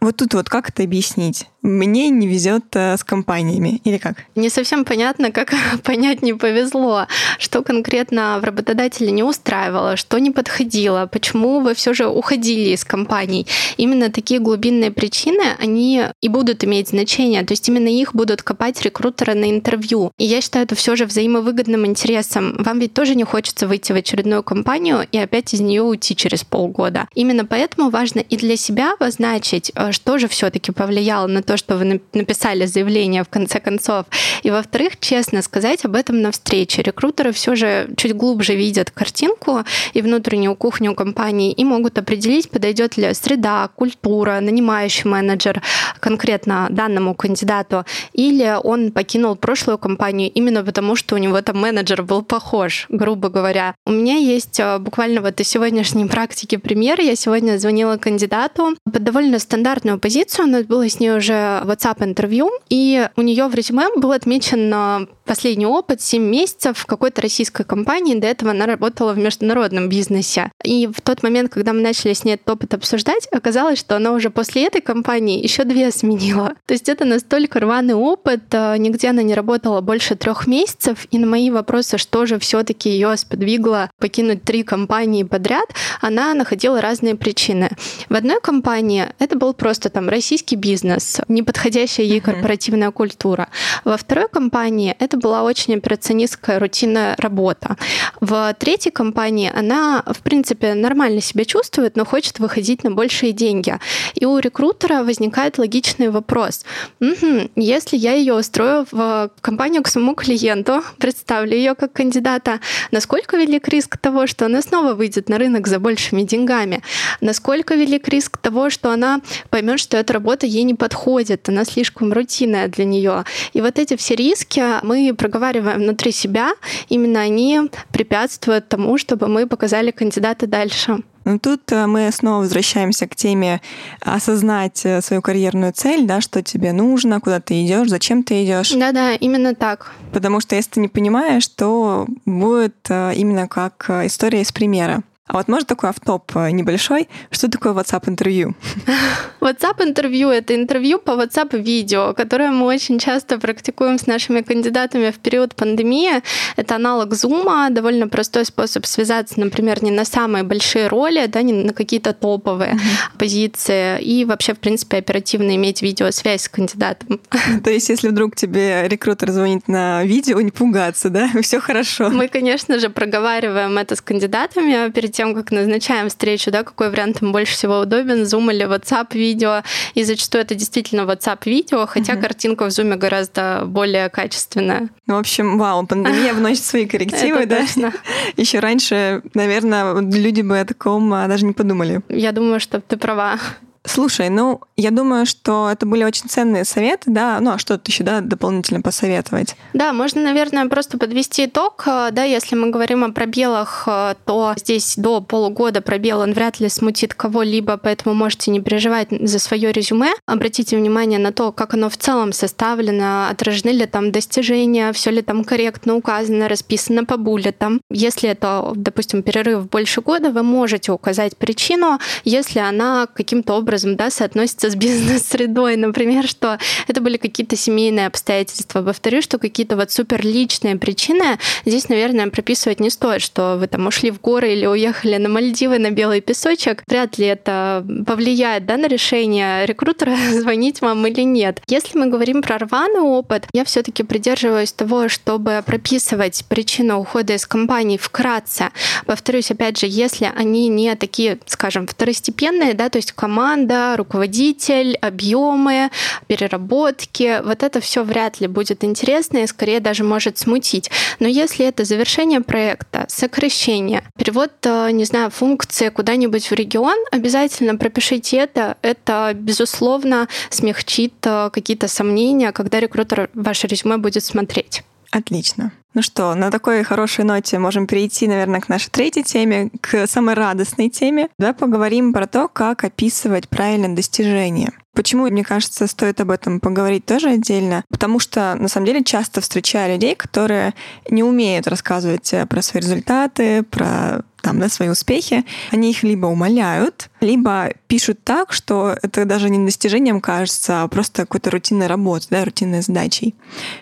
вот 0.00 0.16
тут 0.16 0.34
вот 0.34 0.48
как 0.48 0.68
это 0.68 0.82
объяснить? 0.82 1.48
Мне 1.66 2.10
не 2.10 2.28
везет 2.28 2.64
э, 2.74 2.96
с 2.96 3.02
компаниями 3.02 3.80
или 3.82 3.98
как? 3.98 4.18
Не 4.36 4.50
совсем 4.50 4.84
понятно, 4.84 5.32
как 5.32 5.52
понять 5.82 6.22
не 6.22 6.32
повезло, 6.32 7.08
что 7.40 7.64
конкретно 7.64 8.38
в 8.40 8.44
работодателе 8.44 9.10
не 9.10 9.24
устраивало, 9.24 9.96
что 9.96 10.18
не 10.18 10.30
подходило, 10.30 11.08
почему 11.10 11.58
вы 11.58 11.74
все 11.74 11.92
же 11.92 12.06
уходили 12.06 12.70
из 12.70 12.84
компаний. 12.84 13.48
Именно 13.78 14.10
такие 14.12 14.38
глубинные 14.38 14.92
причины, 14.92 15.42
они 15.58 16.04
и 16.20 16.28
будут 16.28 16.62
иметь 16.62 16.90
значение, 16.90 17.42
то 17.42 17.52
есть 17.52 17.68
именно 17.68 17.88
их 17.88 18.14
будут 18.14 18.44
копать 18.44 18.80
рекрутеры 18.82 19.34
на 19.34 19.50
интервью. 19.50 20.12
И 20.18 20.24
я 20.24 20.40
считаю 20.40 20.66
это 20.66 20.76
все 20.76 20.94
же 20.94 21.04
взаимовыгодным 21.04 21.84
интересом. 21.84 22.54
Вам 22.60 22.78
ведь 22.78 22.94
тоже 22.94 23.16
не 23.16 23.24
хочется 23.24 23.66
выйти 23.66 23.90
в 23.90 23.96
очередную 23.96 24.44
компанию 24.44 25.04
и 25.10 25.18
опять 25.18 25.52
из 25.52 25.58
нее 25.58 25.82
уйти 25.82 26.14
через 26.14 26.44
полгода. 26.44 27.08
Именно 27.16 27.44
поэтому 27.44 27.90
важно 27.90 28.20
и 28.20 28.36
для 28.36 28.56
себя 28.56 28.92
обозначить, 28.92 29.72
э, 29.74 29.90
что 29.90 30.18
же 30.18 30.28
все-таки 30.28 30.70
повлияло 30.70 31.26
на 31.26 31.42
то, 31.56 31.58
что 31.58 31.76
вы 31.76 32.00
написали 32.12 32.66
заявление 32.66 33.24
в 33.24 33.28
конце 33.28 33.60
концов. 33.60 34.06
И 34.42 34.50
во-вторых, 34.50 35.00
честно 35.00 35.42
сказать 35.42 35.84
об 35.84 35.94
этом 35.94 36.20
на 36.20 36.30
встрече. 36.30 36.82
Рекрутеры 36.82 37.32
все 37.32 37.56
же 37.56 37.88
чуть 37.96 38.14
глубже 38.14 38.54
видят 38.54 38.90
картинку 38.90 39.64
и 39.94 40.02
внутреннюю 40.02 40.54
кухню 40.54 40.94
компании 40.94 41.52
и 41.52 41.64
могут 41.64 41.98
определить, 41.98 42.50
подойдет 42.50 42.96
ли 42.98 43.14
среда, 43.14 43.68
культура, 43.74 44.40
нанимающий 44.40 45.08
менеджер 45.08 45.62
конкретно 46.00 46.66
данному 46.70 47.14
кандидату, 47.14 47.84
или 48.12 48.56
он 48.62 48.92
покинул 48.92 49.36
прошлую 49.36 49.78
компанию 49.78 50.30
именно 50.34 50.62
потому, 50.62 50.96
что 50.96 51.14
у 51.14 51.18
него 51.18 51.40
там 51.40 51.58
менеджер 51.58 52.02
был 52.02 52.22
похож, 52.22 52.86
грубо 52.90 53.28
говоря. 53.28 53.74
У 53.86 53.92
меня 53.92 54.16
есть 54.16 54.60
э, 54.60 54.78
буквально 54.78 55.20
вот 55.22 55.40
из 55.40 55.48
сегодняшней 55.48 56.04
практики 56.04 56.56
пример. 56.56 57.00
Я 57.00 57.16
сегодня 57.16 57.58
звонила 57.58 57.96
кандидату 57.96 58.76
под 58.84 59.04
довольно 59.04 59.38
стандартную 59.38 59.98
позицию, 59.98 60.46
у 60.46 60.50
нас 60.50 60.64
было 60.64 60.88
с 60.88 61.00
ней 61.00 61.10
уже 61.10 61.45
WhatsApp 61.64 62.04
интервью, 62.04 62.50
и 62.68 63.08
у 63.16 63.22
нее 63.22 63.48
в 63.48 63.54
резюме 63.54 63.86
был 63.96 64.12
отмечен 64.12 65.08
последний 65.26 65.66
опыт 65.66 66.00
7 66.00 66.22
месяцев 66.22 66.78
в 66.78 66.86
какой-то 66.86 67.20
российской 67.20 67.64
компании. 67.64 68.14
До 68.14 68.26
этого 68.26 68.52
она 68.52 68.66
работала 68.66 69.12
в 69.12 69.18
международном 69.18 69.88
бизнесе. 69.88 70.50
И 70.64 70.86
в 70.86 71.00
тот 71.02 71.22
момент, 71.22 71.52
когда 71.52 71.72
мы 71.72 71.80
начали 71.80 72.14
с 72.14 72.24
ней 72.24 72.34
этот 72.34 72.48
опыт 72.48 72.74
обсуждать, 72.74 73.28
оказалось, 73.32 73.78
что 73.78 73.96
она 73.96 74.12
уже 74.12 74.30
после 74.30 74.66
этой 74.66 74.80
компании 74.80 75.42
еще 75.42 75.64
две 75.64 75.90
сменила. 75.96 76.54
То 76.66 76.74
есть 76.74 76.88
это 76.88 77.04
настолько 77.04 77.60
рваный 77.60 77.94
опыт, 77.94 78.42
э, 78.52 78.76
нигде 78.78 79.10
она 79.10 79.22
не 79.22 79.34
работала 79.34 79.80
больше 79.80 80.14
трех 80.14 80.46
месяцев. 80.46 81.06
И 81.10 81.18
на 81.18 81.26
мои 81.26 81.50
вопросы, 81.50 81.98
что 81.98 82.26
же 82.26 82.38
все-таки 82.38 82.88
ее 82.88 83.16
сподвигло 83.16 83.90
покинуть 83.98 84.44
три 84.44 84.62
компании 84.62 85.24
подряд, 85.24 85.68
она 86.00 86.32
находила 86.34 86.80
разные 86.80 87.16
причины. 87.16 87.70
В 88.08 88.14
одной 88.14 88.40
компании 88.40 89.08
это 89.18 89.36
был 89.36 89.52
просто 89.54 89.90
там 89.90 90.08
российский 90.08 90.56
бизнес, 90.56 91.20
неподходящая 91.28 92.06
ей 92.06 92.20
корпоративная 92.20 92.90
культура. 92.90 93.48
Во 93.84 93.96
второй 93.96 94.28
компании 94.28 94.94
это 94.98 95.15
это 95.16 95.28
была 95.28 95.42
очень 95.42 95.74
операционистская 95.74 96.58
рутинная 96.58 97.16
работа. 97.18 97.76
В 98.20 98.54
третьей 98.58 98.92
компании 98.92 99.50
она, 99.54 100.02
в 100.06 100.22
принципе, 100.22 100.74
нормально 100.74 101.20
себя 101.20 101.44
чувствует, 101.44 101.96
но 101.96 102.04
хочет 102.04 102.38
выходить 102.38 102.84
на 102.84 102.90
большие 102.90 103.32
деньги. 103.32 103.78
И 104.14 104.26
у 104.26 104.38
рекрутера 104.38 105.02
возникает 105.02 105.58
логичный 105.58 106.10
вопрос. 106.10 106.64
Угу, 107.00 107.50
если 107.56 107.96
я 107.96 108.12
ее 108.12 108.34
устрою 108.34 108.86
в 108.90 109.30
компанию 109.40 109.82
к 109.82 109.88
своему 109.88 110.14
клиенту, 110.14 110.82
представлю 110.98 111.56
ее 111.56 111.74
как 111.74 111.92
кандидата, 111.92 112.60
насколько 112.90 113.36
велик 113.36 113.68
риск 113.68 113.96
того, 113.96 114.26
что 114.26 114.46
она 114.46 114.62
снова 114.62 114.94
выйдет 114.94 115.28
на 115.28 115.38
рынок 115.38 115.66
за 115.66 115.78
большими 115.78 116.22
деньгами? 116.22 116.82
Насколько 117.20 117.74
велик 117.74 118.08
риск 118.08 118.36
того, 118.38 118.70
что 118.70 118.90
она 118.90 119.20
поймет, 119.50 119.80
что 119.80 119.96
эта 119.96 120.12
работа 120.12 120.46
ей 120.46 120.64
не 120.64 120.74
подходит, 120.74 121.48
она 121.48 121.64
слишком 121.64 122.12
рутинная 122.12 122.68
для 122.68 122.84
нее? 122.84 123.24
И 123.54 123.60
вот 123.60 123.78
эти 123.78 123.96
все 123.96 124.14
риски 124.14 124.62
мы 124.82 125.05
проговариваем 125.14 125.78
внутри 125.78 126.12
себя, 126.12 126.52
именно 126.88 127.20
они 127.20 127.60
препятствуют 127.92 128.68
тому, 128.68 128.98
чтобы 128.98 129.28
мы 129.28 129.46
показали 129.46 129.90
кандидата 129.90 130.46
дальше. 130.46 131.02
Ну, 131.26 131.40
тут 131.40 131.72
э, 131.72 131.86
мы 131.86 132.08
снова 132.12 132.42
возвращаемся 132.42 133.08
к 133.08 133.16
теме 133.16 133.60
осознать 134.00 134.82
э, 134.84 135.00
свою 135.00 135.22
карьерную 135.22 135.72
цель, 135.72 136.06
да, 136.06 136.20
что 136.20 136.40
тебе 136.40 136.72
нужно, 136.72 137.20
куда 137.20 137.40
ты 137.40 137.64
идешь, 137.64 137.88
зачем 137.88 138.22
ты 138.22 138.44
идешь. 138.44 138.70
Да-да, 138.70 139.14
именно 139.14 139.56
так. 139.56 139.92
Потому 140.12 140.38
что 140.38 140.54
если 140.54 140.70
ты 140.70 140.80
не 140.80 140.88
понимаешь, 140.88 141.48
то 141.48 142.06
будет 142.26 142.76
э, 142.88 143.14
именно 143.16 143.48
как 143.48 143.90
история 144.04 144.42
из 144.42 144.52
примера. 144.52 145.02
А 145.26 145.32
вот 145.32 145.48
может 145.48 145.66
такой 145.66 145.90
автоп 145.90 146.30
э, 146.36 146.50
небольшой? 146.50 147.08
Что 147.30 147.50
такое 147.50 147.72
WhatsApp-интервью? 147.72 148.54
WhatsApp-интервью— 149.40 150.28
это 150.30 150.54
интервью 150.54 151.00
по 151.00 151.12
WhatsApp-видео, 151.12 152.14
которое 152.14 152.52
мы 152.52 152.66
очень 152.66 153.00
часто 153.00 153.38
практикуем 153.38 153.98
с 153.98 154.06
нашими 154.06 154.42
кандидатами 154.42 155.10
в 155.10 155.18
период 155.18 155.56
пандемии. 155.56 156.22
Это 156.54 156.76
аналог 156.76 157.12
Zoom, 157.12 157.70
довольно 157.70 158.06
простой 158.06 158.44
способ 158.44 158.86
связаться, 158.86 159.40
например, 159.40 159.82
не 159.82 159.90
на 159.90 160.04
самые 160.04 160.44
большие 160.44 160.86
роли, 160.86 161.26
да, 161.26 161.42
не 161.42 161.52
на 161.52 161.72
какие-то 161.72 162.12
топовые 162.12 162.74
mm-hmm. 162.74 163.18
позиции, 163.18 164.00
и 164.00 164.24
вообще, 164.24 164.54
в 164.54 164.58
принципе, 164.60 164.98
оперативно 164.98 165.56
иметь 165.56 165.82
видеосвязь 165.82 166.42
с 166.42 166.48
кандидатом. 166.48 167.20
То 167.64 167.70
есть, 167.70 167.88
если 167.88 168.10
вдруг 168.10 168.36
тебе 168.36 168.86
рекрутер 168.86 169.32
звонит 169.32 169.66
на 169.66 170.04
видео, 170.04 170.40
не 170.40 170.52
пугаться, 170.52 171.10
да? 171.10 171.28
Все 171.42 171.58
хорошо. 171.58 172.10
Мы, 172.10 172.28
конечно 172.28 172.78
же, 172.78 172.90
проговариваем 172.90 173.76
это 173.76 173.96
с 173.96 174.00
кандидатами 174.00 174.90
перед 174.92 175.15
тем, 175.16 175.34
как 175.34 175.50
назначаем 175.50 176.10
встречу, 176.10 176.50
да, 176.50 176.62
какой 176.62 176.90
вариант 176.90 177.22
им 177.22 177.32
больше 177.32 177.54
всего 177.54 177.80
удобен, 177.80 178.22
Zoom 178.24 178.52
или 178.52 178.66
WhatsApp 178.66 179.16
видео. 179.16 179.62
И 179.94 180.04
зачастую 180.04 180.42
это 180.42 180.54
действительно 180.54 181.02
WhatsApp 181.02 181.38
видео, 181.46 181.86
хотя 181.86 182.12
угу. 182.12 182.22
картинка 182.22 182.64
в 182.64 182.68
Zoom 182.68 182.94
гораздо 182.96 183.62
более 183.64 184.10
качественная. 184.10 184.90
Ну, 185.06 185.14
в 185.14 185.18
общем, 185.18 185.56
вау, 185.58 185.86
пандемия 185.86 186.34
вносит 186.34 186.64
свои 186.64 186.86
коррективы, 186.92 187.46
да? 187.46 187.64
Еще 188.36 188.58
раньше, 188.58 189.22
наверное, 189.32 190.00
люди 190.00 190.42
бы 190.42 190.60
о 190.60 190.64
таком 190.66 191.12
а, 191.14 191.26
даже 191.28 191.46
не 191.46 191.54
подумали. 191.54 192.02
Я 192.10 192.32
думаю, 192.32 192.60
что 192.60 192.80
ты 192.80 192.98
права. 192.98 193.38
Слушай, 193.86 194.28
ну, 194.28 194.60
я 194.76 194.90
думаю, 194.90 195.26
что 195.26 195.70
это 195.70 195.86
были 195.86 196.04
очень 196.04 196.28
ценные 196.28 196.64
советы, 196.64 197.04
да. 197.06 197.38
Ну, 197.40 197.52
а 197.52 197.58
что 197.58 197.78
тут 197.78 197.88
еще, 197.88 198.04
да, 198.04 198.20
дополнительно 198.20 198.82
посоветовать? 198.82 199.56
Да, 199.72 199.92
можно, 199.92 200.22
наверное, 200.22 200.68
просто 200.68 200.98
подвести 200.98 201.46
итог. 201.46 201.84
Э, 201.86 202.08
да, 202.10 202.24
если 202.24 202.56
мы 202.56 202.70
говорим 202.70 203.04
о 203.04 203.12
пробелах, 203.12 203.84
э, 203.86 204.14
то 204.24 204.54
здесь 204.56 204.94
до 204.96 205.20
полугода 205.20 205.80
пробел, 205.80 206.20
он 206.20 206.32
вряд 206.32 206.60
ли 206.60 206.68
смутит 206.68 207.14
кого-либо, 207.14 207.76
поэтому 207.76 208.14
можете 208.14 208.50
не 208.50 208.60
переживать 208.60 209.08
за 209.10 209.38
свое 209.38 209.72
резюме. 209.72 210.12
Обратите 210.26 210.76
внимание 210.76 211.18
на 211.18 211.32
то, 211.32 211.52
как 211.52 211.74
оно 211.74 211.88
в 211.88 211.96
целом 211.96 212.32
составлено, 212.32 213.28
отражены 213.28 213.70
ли 213.70 213.86
там 213.86 214.10
достижения, 214.10 214.92
все 214.92 215.10
ли 215.10 215.22
там 215.22 215.44
корректно 215.44 215.94
указано, 215.94 216.48
расписано 216.48 217.04
по 217.04 217.16
буллетам. 217.16 217.80
Если 217.90 218.28
это, 218.28 218.72
допустим, 218.74 219.22
перерыв 219.22 219.70
больше 219.70 220.00
года, 220.00 220.30
вы 220.30 220.42
можете 220.42 220.92
указать 220.92 221.36
причину, 221.36 221.98
если 222.24 222.58
она 222.58 223.06
каким-то 223.06 223.54
образом 223.54 223.75
образом 223.76 223.96
да, 223.96 224.10
соотносится 224.10 224.70
с 224.70 224.74
бизнес-средой. 224.74 225.76
Например, 225.76 226.26
что 226.26 226.58
это 226.88 227.00
были 227.00 227.18
какие-то 227.18 227.56
семейные 227.56 228.06
обстоятельства. 228.06 228.82
Повторю, 228.82 229.20
что 229.20 229.38
какие-то 229.38 229.76
вот 229.76 229.90
супер 229.90 230.24
личные 230.24 230.76
причины 230.76 231.38
здесь, 231.66 231.88
наверное, 231.88 232.28
прописывать 232.28 232.80
не 232.80 232.88
стоит, 232.88 233.20
что 233.20 233.56
вы 233.58 233.66
там 233.66 233.86
ушли 233.86 234.10
в 234.10 234.20
горы 234.20 234.52
или 234.54 234.66
уехали 234.66 235.18
на 235.18 235.28
Мальдивы 235.28 235.78
на 235.78 235.90
белый 235.90 236.22
песочек. 236.22 236.82
Вряд 236.88 237.18
ли 237.18 237.26
это 237.26 237.86
повлияет 238.06 238.64
да, 238.64 238.78
на 238.78 238.86
решение 238.86 239.66
рекрутера, 239.66 240.16
звонить 240.32 240.80
вам 240.80 241.06
или 241.06 241.20
нет. 241.20 241.60
Если 241.68 241.98
мы 241.98 242.06
говорим 242.06 242.42
про 242.42 242.58
рваный 242.58 243.00
опыт, 243.00 243.46
я 243.52 243.64
все-таки 243.64 244.02
придерживаюсь 244.02 244.72
того, 244.72 245.08
чтобы 245.08 245.62
прописывать 245.66 246.44
причину 246.48 247.00
ухода 247.00 247.34
из 247.34 247.46
компании 247.46 247.98
вкратце. 247.98 248.70
Повторюсь, 249.04 249.50
опять 249.50 249.78
же, 249.78 249.86
если 249.86 250.32
они 250.34 250.68
не 250.68 250.94
такие, 250.94 251.38
скажем, 251.46 251.86
второстепенные, 251.86 252.72
да, 252.72 252.88
то 252.88 252.96
есть 252.96 253.12
команда 253.12 253.65
команда, 253.66 253.96
руководитель, 253.96 254.96
объемы, 254.96 255.90
переработки. 256.26 257.42
Вот 257.44 257.62
это 257.62 257.80
все 257.80 258.04
вряд 258.04 258.40
ли 258.40 258.46
будет 258.46 258.84
интересно 258.84 259.38
и 259.38 259.46
скорее 259.46 259.80
даже 259.80 260.04
может 260.04 260.38
смутить. 260.38 260.90
Но 261.20 261.28
если 261.28 261.66
это 261.66 261.84
завершение 261.84 262.40
проекта, 262.40 263.06
сокращение, 263.08 264.02
перевод, 264.16 264.52
э, 264.64 264.90
не 264.92 265.04
знаю, 265.04 265.30
функции 265.30 265.88
куда-нибудь 265.88 266.50
в 266.50 266.54
регион, 266.54 266.96
обязательно 267.10 267.76
пропишите 267.76 268.36
это. 268.38 268.76
Это, 268.82 269.32
безусловно, 269.34 270.28
смягчит 270.50 271.14
э, 271.24 271.50
какие-то 271.52 271.88
сомнения, 271.88 272.52
когда 272.52 272.80
рекрутер 272.80 273.30
ваше 273.34 273.66
резюме 273.66 273.96
будет 273.96 274.24
смотреть. 274.24 274.82
Отлично. 275.10 275.72
Ну 275.96 276.02
что, 276.02 276.34
на 276.34 276.50
такой 276.50 276.82
хорошей 276.82 277.24
ноте 277.24 277.58
можем 277.58 277.86
перейти, 277.86 278.28
наверное, 278.28 278.60
к 278.60 278.68
нашей 278.68 278.90
третьей 278.90 279.24
теме, 279.24 279.70
к 279.80 280.06
самой 280.06 280.34
радостной 280.34 280.90
теме. 280.90 281.30
Давай 281.38 281.54
поговорим 281.54 282.12
про 282.12 282.26
то, 282.26 282.48
как 282.48 282.84
описывать 282.84 283.48
правильно 283.48 283.96
достижения. 283.96 284.72
Почему, 284.94 285.26
мне 285.26 285.42
кажется, 285.42 285.86
стоит 285.86 286.20
об 286.20 286.32
этом 286.32 286.60
поговорить 286.60 287.06
тоже 287.06 287.30
отдельно? 287.30 287.82
Потому 287.88 288.18
что, 288.18 288.56
на 288.56 288.68
самом 288.68 288.84
деле, 288.84 289.04
часто 289.04 289.40
встречаю 289.40 289.94
людей, 289.94 290.14
которые 290.14 290.74
не 291.08 291.22
умеют 291.22 291.66
рассказывать 291.66 292.34
про 292.50 292.60
свои 292.60 292.82
результаты, 292.82 293.62
про 293.62 294.22
там, 294.46 294.60
да, 294.60 294.68
свои 294.68 294.88
успехи, 294.88 295.44
они 295.72 295.90
их 295.90 296.04
либо 296.04 296.26
умоляют, 296.26 297.10
либо 297.20 297.72
пишут 297.88 298.22
так, 298.22 298.52
что 298.52 298.96
это 299.02 299.24
даже 299.24 299.50
не 299.50 299.64
достижением 299.64 300.20
кажется, 300.20 300.84
а 300.84 300.88
просто 300.88 301.22
какой-то 301.22 301.50
рутинной 301.50 301.88
работой, 301.88 302.28
да, 302.30 302.44
рутинной 302.44 302.80
задачей. 302.80 303.34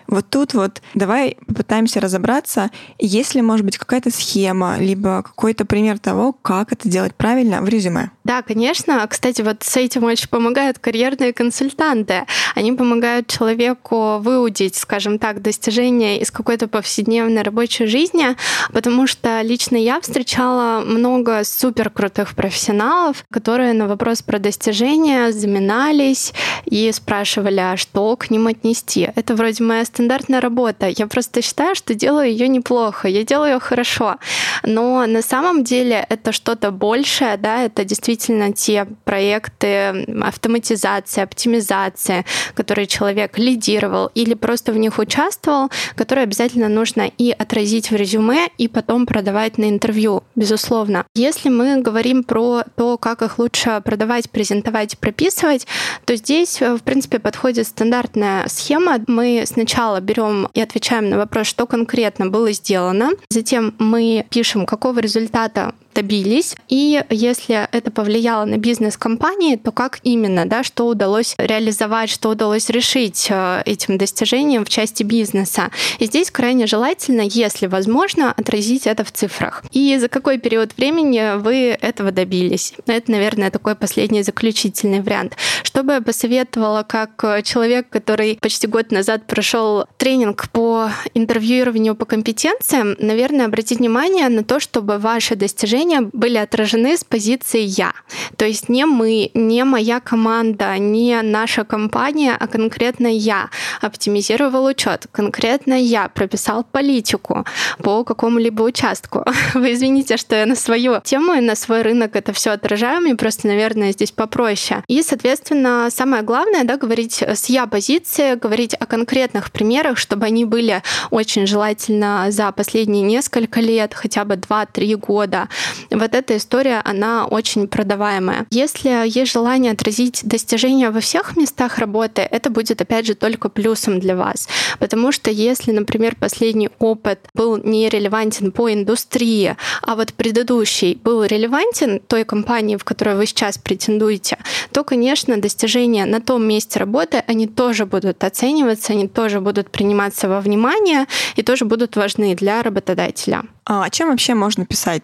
Вот 0.07 0.31
тут 0.31 0.55
вот 0.55 0.81
давай 0.95 1.37
попытаемся 1.47 2.01
разобраться, 2.01 2.71
есть 2.99 3.35
ли, 3.35 3.43
может 3.43 3.67
быть, 3.67 3.77
какая-то 3.77 4.11
схема, 4.11 4.77
либо 4.79 5.23
какой-то 5.23 5.67
пример 5.67 5.99
того, 5.99 6.33
как 6.33 6.73
это 6.73 6.89
делать 6.89 7.15
правильно 7.15 7.61
в 7.61 7.69
резюме. 7.69 8.11
Да, 8.25 8.41
конечно. 8.41 9.07
Кстати, 9.07 9.43
вот 9.43 9.63
с 9.63 9.77
этим 9.77 10.05
очень 10.05 10.29
помогают 10.29 10.79
карьерные 10.79 11.35
консультанты. 11.35 12.25
Они 12.55 12.73
помогают 12.73 13.27
человеку 13.27 14.19
выудить, 14.19 14.77
скажем 14.77 15.19
так, 15.19 15.43
достижения 15.43 16.21
из 16.21 16.31
какой-то 16.31 16.69
повседневной 16.69 17.43
рабочей 17.43 17.85
жизни, 17.85 18.35
потому 18.73 19.07
что 19.07 19.43
лично 19.43 19.77
я 19.77 20.01
встречала 20.01 20.54
знала 20.55 20.85
много 20.85 21.43
супер 21.45 21.91
крутых 21.91 22.35
профессионалов, 22.35 23.25
которые 23.31 23.73
на 23.73 23.89
вопрос 23.89 24.23
про 24.23 24.39
достижения 24.39 25.33
заминались 25.33 26.33
и 26.65 26.93
спрашивали, 26.93 27.61
а 27.61 27.77
что 27.77 28.17
к 28.17 28.31
ним 28.31 28.47
отнести. 28.47 29.11
Это 29.17 29.35
вроде 29.35 29.65
моя 29.65 29.85
стандартная 29.85 30.41
работа. 30.41 30.87
Я 30.89 31.07
просто 31.07 31.43
считаю, 31.43 31.75
что 31.75 31.95
делаю 31.95 32.31
ее 32.31 32.47
неплохо, 32.47 33.09
я 33.09 33.25
делаю 33.25 33.55
ее 33.55 33.61
хорошо. 33.61 34.17
Но 34.63 35.07
на 35.07 35.23
самом 35.23 35.65
деле 35.65 36.07
это 36.09 36.31
что-то 36.31 36.71
большее, 36.71 37.37
да, 37.37 37.63
это 37.63 37.85
действительно 37.85 38.53
те 38.53 38.87
проекты 39.05 40.07
автоматизации, 40.23 41.23
оптимизации, 41.23 42.25
которые 42.55 42.87
человек 42.87 43.39
лидировал 43.39 44.11
или 44.15 44.35
просто 44.35 44.73
в 44.73 44.77
них 44.77 44.99
участвовал, 44.99 45.71
которые 45.97 46.23
обязательно 46.23 46.69
нужно 46.69 47.11
и 47.19 47.33
отразить 47.33 47.91
в 47.91 47.97
резюме, 47.97 48.49
и 48.57 48.69
потом 48.69 49.07
продавать 49.07 49.59
на 49.59 49.69
интервью, 49.69 50.23
безусловно. 50.45 51.07
Если 51.15 51.49
мы 51.49 51.81
говорим 51.81 52.23
про 52.23 52.65
то, 52.77 52.99
как 52.99 53.23
их 53.23 53.39
лучше 53.39 53.81
продавать, 53.83 54.29
презентовать, 54.29 54.99
прописывать, 54.99 55.67
то 56.05 56.17
здесь, 56.17 56.61
в 56.61 56.81
принципе, 56.81 57.19
подходит 57.19 57.67
стандартная 57.67 58.47
схема. 58.49 58.99
Мы 59.07 59.45
сначала 59.47 60.01
берем 60.01 60.49
и 60.53 60.61
отвечаем 60.61 61.09
на 61.09 61.17
вопрос, 61.17 61.47
что 61.47 61.67
конкретно 61.67 62.27
было 62.27 62.53
сделано, 62.53 63.13
затем 63.31 63.75
мы 63.79 64.27
пишем, 64.29 64.67
какого 64.67 64.99
результата 64.99 65.73
добились. 65.95 66.57
И 66.69 67.03
если 67.11 67.69
это 67.73 67.91
повлияло 67.91 68.45
на 68.45 68.59
бизнес 68.59 68.97
компании, 68.97 69.57
то 69.57 69.73
как 69.73 70.01
именно, 70.03 70.47
да, 70.47 70.63
что 70.65 70.87
удалось 70.87 71.35
реализовать, 71.39 72.11
что 72.11 72.31
удалось 72.31 72.69
решить 72.69 73.29
э, 73.31 73.63
этим 73.65 73.97
достижением 73.99 74.65
в 74.65 74.69
части 74.69 75.03
бизнеса. 75.03 75.71
И 75.99 76.07
здесь 76.07 76.31
крайне 76.31 76.67
желательно, 76.67 77.23
если 77.23 77.67
возможно, 77.67 78.33
отразить 78.33 78.87
это 78.87 79.05
в 79.05 79.13
цифрах. 79.13 79.63
И 79.71 79.97
за 79.99 80.09
какой 80.09 80.39
период 80.39 80.77
времени 80.77 81.39
вы 81.39 81.77
этого 81.81 82.11
добились. 82.11 82.75
Это, 82.87 83.11
наверное, 83.11 83.51
такой 83.51 83.75
последний 83.75 84.23
заключительный 84.23 85.01
вариант. 85.01 85.37
Что 85.63 85.83
бы 85.83 85.95
я 85.95 86.01
посоветовала 86.01 86.83
как 86.83 87.43
человек, 87.45 87.89
который 87.89 88.39
почти 88.41 88.67
год 88.67 88.91
назад 88.91 89.27
прошел 89.27 89.87
тренинг 89.97 90.51
по 90.51 90.91
интервьюированию 91.15 91.95
по 91.95 92.05
компетенциям, 92.05 92.97
наверное, 92.99 93.47
обратить 93.47 93.79
внимание 93.79 94.29
на 94.29 94.45
то, 94.45 94.61
чтобы 94.61 94.99
ваши 94.99 95.37
достижения 95.37 95.84
решения 95.85 96.09
были 96.13 96.39
отражены 96.39 96.97
с 96.97 97.05
позиции 97.05 97.61
«я». 97.61 97.93
То 98.37 98.45
есть 98.47 98.69
не 98.69 98.87
мы, 98.87 99.31
не 99.35 99.65
моя 99.65 100.01
команда, 100.01 100.79
не 100.79 101.21
наша 101.23 101.65
компания, 101.65 102.37
а 102.39 102.47
конкретно 102.47 103.07
я 103.07 103.51
оптимизировал 103.81 104.65
учет, 104.65 105.07
конкретно 105.13 105.75
я 105.75 106.09
прописал 106.09 106.65
политику 106.65 107.45
по 107.83 108.05
какому-либо 108.05 108.63
участку. 108.63 109.25
Вы 109.55 109.75
извините, 109.75 110.17
что 110.17 110.37
я 110.37 110.47
на 110.47 110.57
свою 110.57 111.01
тему 111.05 111.35
и 111.35 111.41
на 111.41 111.55
свой 111.55 111.83
рынок 111.83 112.17
это 112.17 112.33
все 112.33 112.51
отражаю, 112.51 113.01
мне 113.01 113.15
просто, 113.15 113.47
наверное, 113.47 113.93
здесь 113.93 114.13
попроще. 114.13 114.83
И, 114.89 115.03
соответственно, 115.03 115.89
самое 115.91 116.23
главное, 116.23 116.65
да, 116.65 116.77
говорить 116.77 117.23
с 117.23 117.47
я 117.51 117.67
позиции, 117.67 118.35
говорить 118.35 118.75
о 118.75 118.87
конкретных 118.87 119.51
примерах, 119.51 119.99
чтобы 119.99 120.27
они 120.27 120.45
были 120.45 120.83
очень 121.11 121.47
желательно 121.47 122.27
за 122.31 122.53
последние 122.53 123.03
несколько 123.03 123.61
лет, 123.61 123.95
хотя 123.95 124.25
бы 124.25 124.35
2-3 124.35 124.97
года, 124.97 125.49
вот 125.91 126.15
эта 126.15 126.37
история, 126.37 126.81
она 126.85 127.27
очень 127.27 127.69
продаваемая. 127.69 128.47
Если 128.51 128.91
есть 129.09 129.33
желание 129.33 129.73
отразить 129.73 130.23
достижения 130.25 130.91
во 130.91 131.01
всех 131.01 131.37
местах 131.37 131.79
работы, 131.79 132.23
это 132.23 132.51
будет, 132.51 132.81
опять 132.81 133.07
же, 133.07 133.15
только 133.15 133.49
плюсом 133.49 134.01
для 134.01 134.17
вас. 134.17 134.49
Потому 134.79 135.13
что 135.13 135.31
если, 135.31 135.73
например, 135.73 136.17
последний 136.17 136.71
опыт 136.79 137.21
был 137.35 137.57
не 137.57 137.89
релевантен 137.89 138.53
по 138.53 138.73
индустрии, 138.73 139.57
а 139.83 139.95
вот 139.95 140.15
предыдущий 140.15 141.01
был 141.03 141.25
релевантен 141.25 142.01
той 142.01 142.25
компании, 142.25 142.77
в 142.77 142.85
которую 142.85 143.17
вы 143.17 143.27
сейчас 143.27 143.59
претендуете, 143.59 144.39
то, 144.73 144.85
конечно, 144.85 145.41
достижения 145.41 146.07
на 146.07 146.21
том 146.21 146.47
месте 146.47 146.79
работы, 146.79 147.23
они 147.27 147.47
тоже 147.47 147.87
будут 147.87 148.25
оцениваться, 148.25 148.93
они 148.93 149.09
тоже 149.09 149.41
будут 149.41 149.71
приниматься 149.71 150.29
во 150.29 150.41
внимание 150.41 151.07
и 151.37 151.43
тоже 151.43 151.65
будут 151.65 151.97
важны 151.97 152.35
для 152.35 152.63
работодателя. 152.63 153.45
А 153.67 153.85
о 153.85 153.91
чем 153.91 154.11
вообще 154.11 154.35
можно 154.35 154.67
писать? 154.67 155.03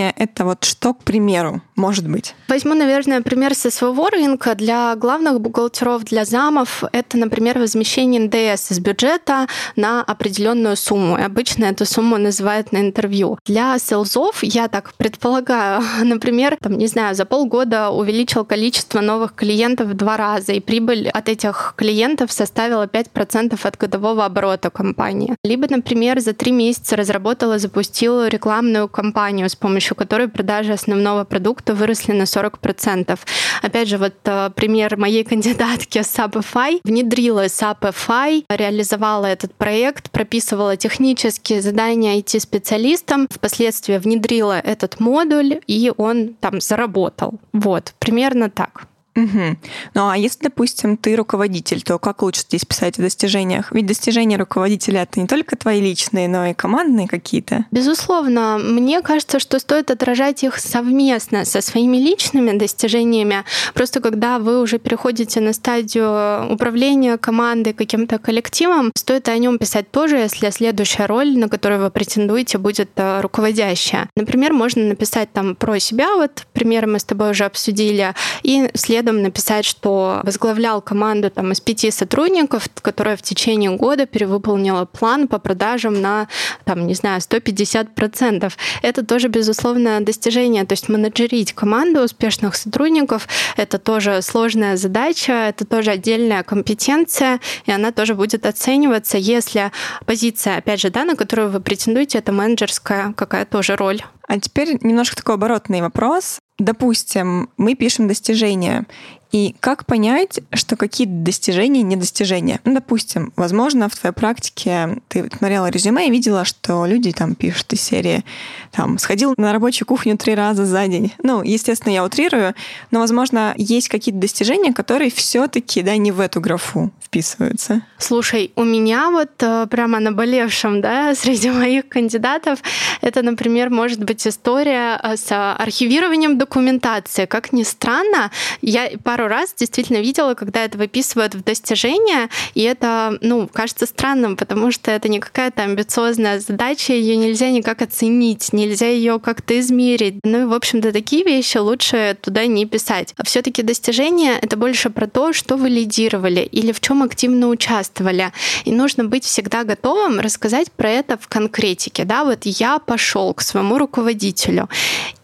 Достижение— 0.00 0.14
это 0.16 0.44
вот 0.44 0.64
что, 0.64 0.94
к 0.94 1.04
примеру, 1.04 1.60
может 1.76 2.08
быть? 2.08 2.34
Возьму, 2.48 2.74
наверное, 2.74 3.20
пример 3.20 3.54
со 3.54 3.70
своего 3.70 4.08
рынка. 4.08 4.54
Для 4.54 4.94
главных 4.96 5.40
бухгалтеров, 5.40 6.04
для 6.04 6.24
замов 6.24 6.84
это, 6.92 7.18
например, 7.18 7.58
возмещение 7.58 8.20
НДС 8.20 8.72
из 8.72 8.78
бюджета 8.78 9.46
на 9.76 10.02
определенную 10.02 10.76
сумму. 10.76 11.18
И 11.18 11.22
обычно 11.22 11.66
эту 11.66 11.84
сумму 11.86 12.18
называют 12.18 12.72
на 12.72 12.78
интервью. 12.78 13.38
Для 13.46 13.78
селзов, 13.78 14.42
я 14.42 14.68
так 14.68 14.94
предполагаю, 14.94 15.82
например, 16.04 16.56
там, 16.60 16.78
не 16.78 16.86
знаю, 16.86 17.14
за 17.14 17.24
полгода 17.24 17.90
увеличил 17.90 18.44
количество 18.44 19.00
новых 19.00 19.34
клиентов 19.34 19.88
в 19.88 19.94
два 19.94 20.16
раза, 20.16 20.52
и 20.52 20.60
прибыль 20.60 21.08
от 21.08 21.28
этих 21.28 21.74
клиентов 21.76 22.32
составила 22.32 22.86
5% 22.86 23.58
от 23.62 23.76
годового 23.76 24.24
оборота 24.24 24.70
компании. 24.70 25.36
Либо, 25.44 25.66
например, 25.68 26.20
за 26.20 26.32
три 26.32 26.52
месяца 26.52 26.96
разработал 26.96 27.52
и 27.54 27.58
запустил 27.58 28.26
рекламную 28.26 28.88
кампанию, 28.88 29.48
с 29.48 29.56
помощью 29.56 29.89
которой 29.94 30.28
продажи 30.28 30.72
основного 30.72 31.24
продукта 31.24 31.74
выросли 31.74 32.12
на 32.12 32.22
40%. 32.22 33.18
Опять 33.62 33.88
же, 33.88 33.98
вот 33.98 34.14
э, 34.24 34.50
пример 34.54 34.96
моей 34.96 35.24
кандидатки 35.30 35.98
SAP 35.98 36.80
внедрила 36.84 37.46
SAP 37.46 38.44
реализовала 38.48 39.26
этот 39.26 39.54
проект, 39.54 40.10
прописывала 40.10 40.76
технические 40.76 41.62
задания 41.62 42.18
IT-специалистам, 42.18 43.28
впоследствии 43.30 43.98
внедрила 43.98 44.58
этот 44.58 45.00
модуль, 45.00 45.60
и 45.66 45.92
он 45.96 46.34
там 46.40 46.60
заработал. 46.60 47.34
Вот, 47.52 47.94
примерно 47.98 48.50
так. 48.50 48.89
Угу. 49.16 49.56
Ну 49.94 50.08
а 50.08 50.16
если, 50.16 50.44
допустим, 50.44 50.96
ты 50.96 51.16
руководитель, 51.16 51.82
то 51.82 51.98
как 51.98 52.22
лучше 52.22 52.42
здесь 52.42 52.64
писать 52.64 52.98
о 52.98 53.02
достижениях? 53.02 53.72
Ведь 53.72 53.86
достижения 53.86 54.36
руководителя 54.36 55.02
это 55.02 55.20
не 55.20 55.26
только 55.26 55.56
твои 55.56 55.80
личные, 55.80 56.28
но 56.28 56.46
и 56.46 56.54
командные 56.54 57.08
какие-то. 57.08 57.66
Безусловно, 57.72 58.58
мне 58.58 59.02
кажется, 59.02 59.40
что 59.40 59.58
стоит 59.58 59.90
отражать 59.90 60.44
их 60.44 60.58
совместно 60.58 61.44
со 61.44 61.60
своими 61.60 61.96
личными 61.96 62.56
достижениями. 62.56 63.44
Просто 63.74 64.00
когда 64.00 64.38
вы 64.38 64.60
уже 64.60 64.78
переходите 64.78 65.40
на 65.40 65.52
стадию 65.52 66.52
управления 66.52 67.18
командой, 67.18 67.72
каким-то 67.72 68.18
коллективом, 68.18 68.92
стоит 68.96 69.28
о 69.28 69.36
нем 69.38 69.58
писать 69.58 69.90
тоже, 69.90 70.18
если 70.18 70.50
следующая 70.50 71.06
роль, 71.06 71.36
на 71.36 71.48
которую 71.48 71.80
вы 71.80 71.90
претендуете, 71.90 72.58
будет 72.58 72.90
э, 72.96 73.20
руководящая. 73.20 74.08
Например, 74.14 74.52
можно 74.52 74.84
написать 74.84 75.32
там 75.32 75.56
про 75.56 75.78
себя, 75.78 76.14
вот 76.14 76.46
пример 76.52 76.86
мы 76.86 76.98
с 76.98 77.04
тобой 77.04 77.30
уже 77.30 77.44
обсудили, 77.44 78.14
и 78.42 78.70
след 78.74 78.99
следом 79.00 79.22
написать, 79.22 79.64
что 79.64 80.20
возглавлял 80.24 80.82
команду 80.82 81.30
там, 81.30 81.52
из 81.52 81.60
пяти 81.60 81.90
сотрудников, 81.90 82.68
которая 82.82 83.16
в 83.16 83.22
течение 83.22 83.70
года 83.70 84.04
перевыполнила 84.04 84.84
план 84.84 85.26
по 85.26 85.38
продажам 85.38 86.02
на, 86.02 86.28
там, 86.64 86.86
не 86.86 86.92
знаю, 86.92 87.20
150%. 87.20 88.52
Это 88.82 89.06
тоже, 89.06 89.28
безусловно, 89.28 90.02
достижение. 90.02 90.66
То 90.66 90.74
есть 90.74 90.90
менеджерить 90.90 91.54
команду 91.54 92.02
успешных 92.02 92.56
сотрудников— 92.56 93.26
это 93.56 93.78
тоже 93.78 94.20
сложная 94.20 94.76
задача, 94.76 95.32
это 95.32 95.64
тоже 95.64 95.92
отдельная 95.92 96.42
компетенция, 96.42 97.40
и 97.64 97.72
она 97.72 97.92
тоже 97.92 98.14
будет 98.14 98.44
оцениваться, 98.44 99.16
если 99.16 99.72
позиция, 100.04 100.58
опять 100.58 100.80
же, 100.80 100.90
да, 100.90 101.04
на 101.04 101.16
которую 101.16 101.48
вы 101.48 101.60
претендуете, 101.60 102.18
это 102.18 102.32
менеджерская 102.32 103.14
какая 103.16 103.46
тоже 103.46 103.76
роль. 103.76 104.02
А 104.28 104.38
теперь 104.38 104.76
немножко 104.82 105.16
такой 105.16 105.36
оборотный 105.36 105.80
вопрос. 105.80 106.38
Допустим, 106.60 107.48
мы 107.56 107.74
пишем 107.74 108.06
достижения, 108.06 108.84
и 109.32 109.54
как 109.60 109.86
понять, 109.86 110.40
что 110.52 110.76
какие-то 110.76 111.12
достижения 111.12 111.82
не 111.82 111.96
достижения? 111.96 112.60
Ну, 112.64 112.74
допустим, 112.74 113.32
возможно, 113.36 113.88
в 113.88 113.96
твоей 113.96 114.14
практике 114.14 114.98
ты 115.08 115.28
смотрела 115.28 115.68
резюме 115.70 116.08
и 116.08 116.10
видела, 116.10 116.44
что 116.44 116.84
люди 116.86 117.12
там 117.12 117.34
пишут 117.34 117.72
из 117.72 117.80
серии 117.80 118.24
там 118.72 118.98
«сходил 118.98 119.34
на 119.36 119.52
рабочую 119.52 119.86
кухню 119.86 120.16
три 120.16 120.34
раза 120.34 120.64
за 120.64 120.86
день». 120.88 121.12
Ну, 121.22 121.42
естественно, 121.42 121.92
я 121.92 122.04
утрирую, 122.04 122.54
но, 122.90 123.00
возможно, 123.00 123.54
есть 123.56 123.88
какие-то 123.88 124.20
достижения, 124.20 124.72
которые 124.72 125.10
все 125.10 125.46
таки 125.46 125.82
да, 125.82 125.96
не 125.96 126.12
в 126.12 126.20
эту 126.20 126.40
графу 126.40 126.90
вписываются. 127.00 127.82
Слушай, 127.98 128.52
у 128.56 128.64
меня 128.64 129.10
вот 129.10 129.30
э, 129.40 129.66
прямо 129.70 130.00
наболевшем, 130.00 130.80
да, 130.80 131.14
среди 131.14 131.50
моих 131.50 131.88
кандидатов, 131.88 132.60
это, 133.00 133.22
например, 133.22 133.70
может 133.70 134.02
быть 134.04 134.26
история 134.26 134.98
э, 135.02 135.16
с 135.16 135.54
архивированием 135.54 136.38
документации. 136.38 137.26
Как 137.26 137.52
ни 137.52 137.62
странно, 137.62 138.30
я 138.62 138.90
пару 139.02 139.19
пару 139.20 139.28
раз 139.28 139.54
действительно 139.54 139.98
видела, 139.98 140.32
когда 140.32 140.64
это 140.64 140.78
выписывают 140.78 141.34
в 141.34 141.44
достижения, 141.44 142.30
и 142.54 142.62
это, 142.62 143.18
ну, 143.20 143.48
кажется 143.52 143.84
странным, 143.84 144.34
потому 144.36 144.72
что 144.72 144.90
это 144.90 145.10
не 145.10 145.20
какая-то 145.20 145.62
амбициозная 145.62 146.40
задача, 146.40 146.94
ее 146.94 147.16
нельзя 147.16 147.50
никак 147.50 147.82
оценить, 147.82 148.54
нельзя 148.54 148.88
ее 148.88 149.20
как-то 149.20 149.60
измерить. 149.60 150.20
Ну 150.24 150.42
и, 150.42 150.44
в 150.44 150.54
общем-то, 150.54 150.90
такие 150.92 151.22
вещи 151.22 151.58
лучше 151.58 152.16
туда 152.22 152.46
не 152.46 152.64
писать. 152.64 153.12
А 153.18 153.24
все-таки 153.24 153.62
достижения— 153.62 154.38
это 154.42 154.56
больше 154.56 154.88
про 154.88 155.06
то, 155.06 155.34
что 155.34 155.56
вы 155.56 155.68
лидировали 155.68 156.40
или 156.40 156.72
в 156.72 156.80
чем 156.80 157.02
активно 157.02 157.48
участвовали. 157.48 158.32
И 158.64 158.72
нужно 158.72 159.04
быть 159.04 159.24
всегда 159.24 159.64
готовым 159.64 160.20
рассказать 160.20 160.72
про 160.72 160.88
это 160.88 161.18
в 161.18 161.28
конкретике. 161.28 162.04
Да, 162.04 162.24
вот 162.24 162.40
я 162.44 162.78
пошел 162.78 163.34
к 163.34 163.42
своему 163.42 163.76
руководителю 163.76 164.70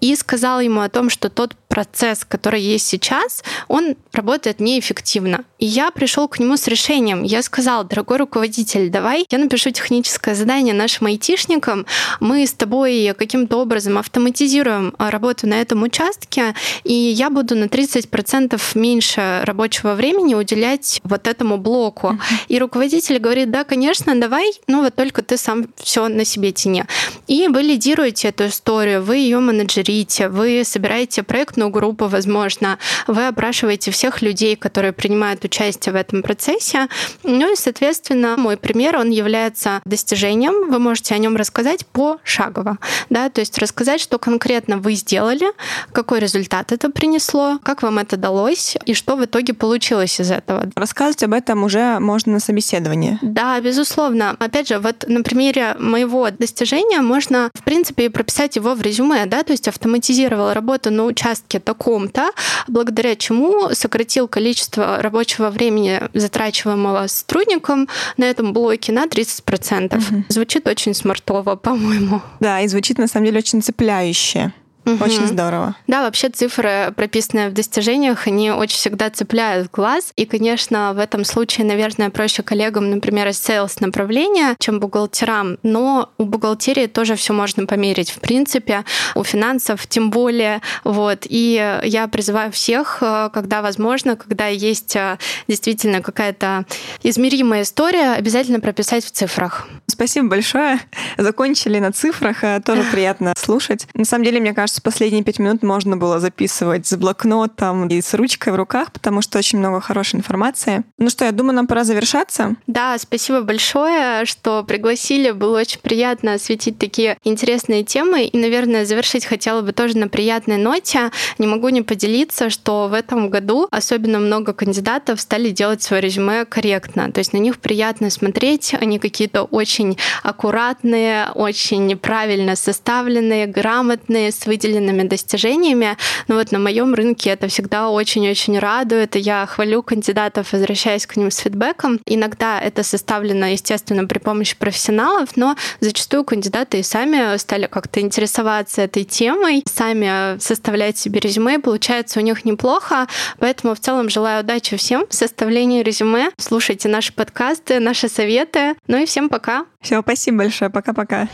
и 0.03 0.15
сказал 0.17 0.61
ему 0.61 0.83
о 0.83 0.91
том, 0.91 1.09
что 1.09 1.31
тот 1.31 1.55
процесс, 1.69 2.25
который 2.25 2.61
есть 2.61 2.87
сейчас, 2.87 3.43
он 3.69 3.86
работает 4.13 4.61
неэффективно. 4.61 5.45
И 5.59 5.67
я 5.67 5.91
пришел 5.91 6.29
к 6.29 6.39
нему 6.39 6.57
с 6.57 6.67
решением. 6.67 7.23
Я 7.23 7.43
сказал, 7.43 7.85
дорогой 7.85 8.19
руководитель, 8.19 8.91
давай 8.91 9.27
я 9.31 9.39
напишу 9.39 9.71
техническое 9.71 10.35
задание 10.35 10.75
нашим 10.75 11.07
айтишникам, 11.07 11.87
мы 12.21 12.47
с 12.47 12.53
тобой 12.53 13.15
каким-то 13.17 13.59
образом 13.59 13.99
автоматизируем 13.99 14.95
работу 14.99 15.47
на 15.47 15.61
этом 15.61 15.83
участке, 15.83 16.55
и 16.85 16.93
я 16.93 17.31
буду 17.31 17.55
на 17.55 17.65
30% 17.65 18.61
меньше 18.75 19.41
рабочего 19.45 19.95
времени 19.95 20.35
уделять 20.35 21.01
вот 21.05 21.27
этому 21.27 21.57
блоку. 21.59 22.19
И 22.49 22.59
руководитель 22.59 23.19
говорит, 23.19 23.51
да, 23.51 23.65
конечно, 23.65 24.19
давай, 24.19 24.53
ну 24.67 24.83
вот 24.83 24.95
только 24.95 25.23
ты 25.23 25.37
сам 25.37 25.67
все 25.77 26.09
на 26.09 26.25
себе 26.25 26.53
тяни. 26.53 26.85
И 27.27 27.49
вы 27.49 27.63
лидируете 27.63 28.29
эту 28.29 28.47
историю, 28.47 29.03
вы 29.03 29.17
ее 29.17 29.39
менеджерите, 29.41 30.29
вы 30.29 30.63
собираете 30.65 31.23
проектную 31.23 31.71
группу, 31.71 32.07
возможно, 32.07 32.79
вы 33.07 33.27
опрашиваете 33.27 33.76
всех 33.81 34.23
людей, 34.23 34.57
которые 34.57 34.93
принимают 34.93 35.45
участие 35.45 35.93
в 35.93 35.97
этом 35.97 36.23
процессе. 36.23 36.89
Ну 37.23 37.53
и, 37.53 37.57
соответственно, 37.57 38.37
мой 38.37 38.57
пример, 38.57 38.97
он 38.97 39.11
является 39.11 39.81
достижением. 39.85 40.71
Вы 40.71 40.79
можете 40.79 41.15
о 41.15 41.19
нем 41.19 41.37
рассказать 41.37 41.87
пошагово. 41.87 42.79
Да? 43.11 43.29
То 43.31 43.41
есть 43.41 43.59
рассказать, 43.59 44.01
что 44.01 44.19
конкретно 44.19 44.79
вы 44.79 44.95
сделали, 44.95 45.47
какой 45.93 46.21
результат 46.21 46.73
это 46.73 46.91
принесло, 46.91 47.59
как 47.63 47.83
вам 47.83 47.99
это 47.99 48.17
далось 48.17 48.77
и 48.85 48.95
что 48.95 49.17
в 49.17 49.25
итоге 49.25 49.55
получилось 49.55 50.21
из 50.21 50.31
этого. 50.31 50.71
Рассказывать 50.75 51.23
об 51.23 51.33
этом 51.33 51.65
уже 51.65 51.99
можно 52.01 52.35
на 52.35 52.41
собеседовании. 52.41 53.19
Да, 53.23 53.61
безусловно. 53.61 54.37
Опять 54.39 54.69
же, 54.69 54.79
вот 54.79 55.05
на 55.07 55.23
примере 55.23 55.77
моего 55.79 56.29
достижения 56.31 57.01
можно, 57.01 57.51
в 57.55 57.63
принципе, 57.63 58.11
прописать 58.11 58.57
его 58.57 58.75
в 58.75 58.83
резюме, 58.83 59.27
да, 59.27 59.43
то 59.43 59.53
есть 59.53 59.69
автоматизировал 59.69 60.53
работу 60.53 60.91
на 60.91 61.05
участке 61.05 61.61
таком-то, 61.61 62.31
благодаря 62.69 63.17
чему 63.17 63.66
сократил 63.75 64.29
количество 64.29 65.03
рабочего 65.03 65.51
времени, 65.51 66.01
затрачиваемого 66.15 67.07
сотрудником 67.07 67.89
на 68.17 68.25
этом 68.25 68.53
блоке 68.53 68.93
на 68.93 69.07
30%. 69.07 69.97
Угу. 69.97 70.25
Звучит 70.29 70.67
очень 70.67 70.95
смартово, 70.95 71.57
по-моему. 71.57 72.23
Да, 72.41 72.61
и 72.61 72.69
звучит 72.69 72.99
на 72.99 73.07
самом 73.09 73.27
деле 73.27 73.39
очень 73.39 73.63
цепляюще. 73.63 74.53
Угу. 74.87 75.05
Очень 75.05 75.27
здорово. 75.27 75.75
Да, 75.89 76.03
вообще 76.03 76.29
цифры, 76.29 76.93
прописанные 76.95 77.49
в 77.49 77.53
достижениях, 77.53 78.29
они 78.29 78.53
очень 78.53 78.77
всегда 78.77 79.11
цепляют 79.11 79.71
глаз. 79.73 80.13
И, 80.15 80.27
конечно, 80.27 80.93
в 80.95 80.99
этом 80.99 81.25
случае, 81.25 81.67
наверное, 81.67 82.09
проще 82.11 82.45
коллегам, 82.45 82.91
например, 82.91 83.27
из 83.27 83.37
sales 83.37 83.77
направления, 83.81 84.55
чем 84.61 84.79
бухгалтерам. 84.79 85.59
Но 85.65 86.11
у 86.19 86.25
бухгалтерии 86.25 86.87
тоже 86.87 87.17
все 87.17 87.33
можно 87.33 87.67
померить. 87.67 88.11
В 88.11 88.21
принципе, 88.21 88.85
у 89.17 89.25
финансов 89.25 89.89
тем 89.89 90.11
более. 90.11 90.63
Вот. 90.85 91.27
И 91.29 91.81
я 91.83 92.07
призываю 92.07 92.53
всех, 92.53 92.99
э, 93.01 93.31
когда 93.35 93.63
возможно, 93.63 94.15
когда 94.15 94.47
есть 94.47 94.95
э, 94.95 95.19
действительно 95.49 96.01
какая-то 96.01 96.65
измеримая 97.03 97.63
история, 97.63 98.13
обязательно 98.13 98.61
прописать 98.61 99.05
в 99.05 99.11
цифрах. 99.11 99.67
Спасибо 99.89 100.29
большое. 100.29 100.79
Закончили 101.19 101.79
на 101.79 101.91
цифрах. 101.91 102.45
Э, 102.45 102.61
тоже 102.65 102.85
приятно 102.93 103.33
слушать. 103.37 103.89
На 103.95 104.05
самом 104.05 104.25
деле, 104.25 104.41
мне 104.41 104.55
кажется, 104.55 104.76
кажется, 104.77 104.83
последние 104.83 105.25
пять 105.25 105.39
минут 105.39 105.63
можно 105.63 105.97
было 105.97 106.21
записывать 106.21 106.87
с 106.87 106.97
блокнотом 106.97 107.89
и 107.89 108.01
с 108.01 108.15
ручкой 108.15 108.53
в 108.53 108.57
руках, 108.57 108.93
потому 108.93 109.23
что 109.23 109.39
очень 109.39 109.59
много 109.59 109.81
хорошей 109.81 110.17
информации. 110.17 110.85
Ну 110.99 111.11
что, 111.11 111.25
я 111.25 111.33
думаю, 111.33 111.55
нам 111.55 111.67
пора 111.67 111.85
завершаться. 111.85 112.57
Да, 112.67 112.97
спасибо 112.99 113.43
большое, 113.43 114.25
что 114.25 114.63
пригласили. 114.65 115.31
Было 115.31 115.61
очень 115.61 115.81
приятно 115.81 116.35
осветить 116.35 116.79
такие 116.79 117.17
интересные 117.25 117.85
темы. 117.85 118.25
И, 118.25 118.37
наверное, 118.39 118.85
завершить 118.85 119.25
хотела 119.25 119.63
бы 119.63 119.73
тоже 119.73 119.97
на 119.97 120.09
приятной 120.09 120.57
ноте. 120.57 121.11
Не 121.39 121.47
могу 121.47 121.69
не 121.71 121.83
поделиться, 121.83 122.51
что 122.51 122.89
в 122.89 122.93
этом 122.93 123.31
году 123.31 123.69
особенно 123.71 124.19
много 124.19 124.53
кандидатов 124.53 125.21
стали 125.21 125.51
делать 125.51 125.83
свое 125.83 126.03
резюме 126.03 126.45
корректно. 126.45 127.11
То 127.13 127.19
есть 127.19 127.33
на 127.33 127.39
них 127.39 127.59
приятно 127.59 128.11
смотреть. 128.11 128.75
Они 128.81 128.99
какие-то 128.99 129.45
очень 129.45 129.97
аккуратные, 130.23 131.29
очень 131.35 131.97
правильно 131.97 132.57
составленные, 132.57 133.47
грамотные, 133.47 134.33
с 134.33 134.47
выделенными 134.47 134.66
выделенными 134.67 135.03
достижениями. 135.05 135.97
Но 136.29 136.37
вот 136.37 136.53
на 136.53 136.59
моем 136.59 136.95
рынке 136.95 137.31
это 137.31 137.49
всегда 137.49 137.91
очень-очень 137.91 138.59
радует. 138.59 139.17
И 139.17 139.21
я 139.21 139.47
хвалю 139.47 139.83
кандидатов, 139.83 140.53
возвращаясь 140.53 141.07
к 141.07 141.17
ним 141.17 141.31
с 141.31 141.39
фидбэком. 141.39 142.01
Иногда 142.07 142.61
это 142.61 142.83
составлено, 142.83 143.47
естественно, 143.47 144.07
при 144.07 144.19
помощи 144.19 144.57
профессионалов, 144.57 145.37
но 145.37 145.57
зачастую 145.81 146.25
кандидаты 146.25 146.81
и 146.81 146.83
сами 146.83 147.37
стали 147.39 147.67
как-то 147.67 148.01
интересоваться 148.01 148.83
этой 148.83 149.05
темой, 149.05 149.63
сами 149.67 150.39
составлять 150.39 150.99
себе 150.99 151.21
резюме, 151.21 151.59
получается 151.59 152.21
у 152.21 152.23
них 152.23 152.45
неплохо. 152.45 153.07
Поэтому 153.39 153.75
в 153.75 153.81
целом 153.81 154.09
желаю 154.09 154.43
удачи 154.43 154.77
всем 154.77 155.07
в 155.09 155.15
составлении 155.15 155.83
резюме. 155.83 156.31
Слушайте 156.39 156.89
наши 156.89 157.13
подкасты, 157.13 157.81
наши 157.81 158.09
советы. 158.09 158.75
Ну 158.87 158.99
и 158.99 159.07
всем 159.07 159.29
пока. 159.29 159.67
Все, 159.81 160.01
спасибо 160.03 160.39
большое. 160.39 160.71
Пока-пока. 160.71 161.29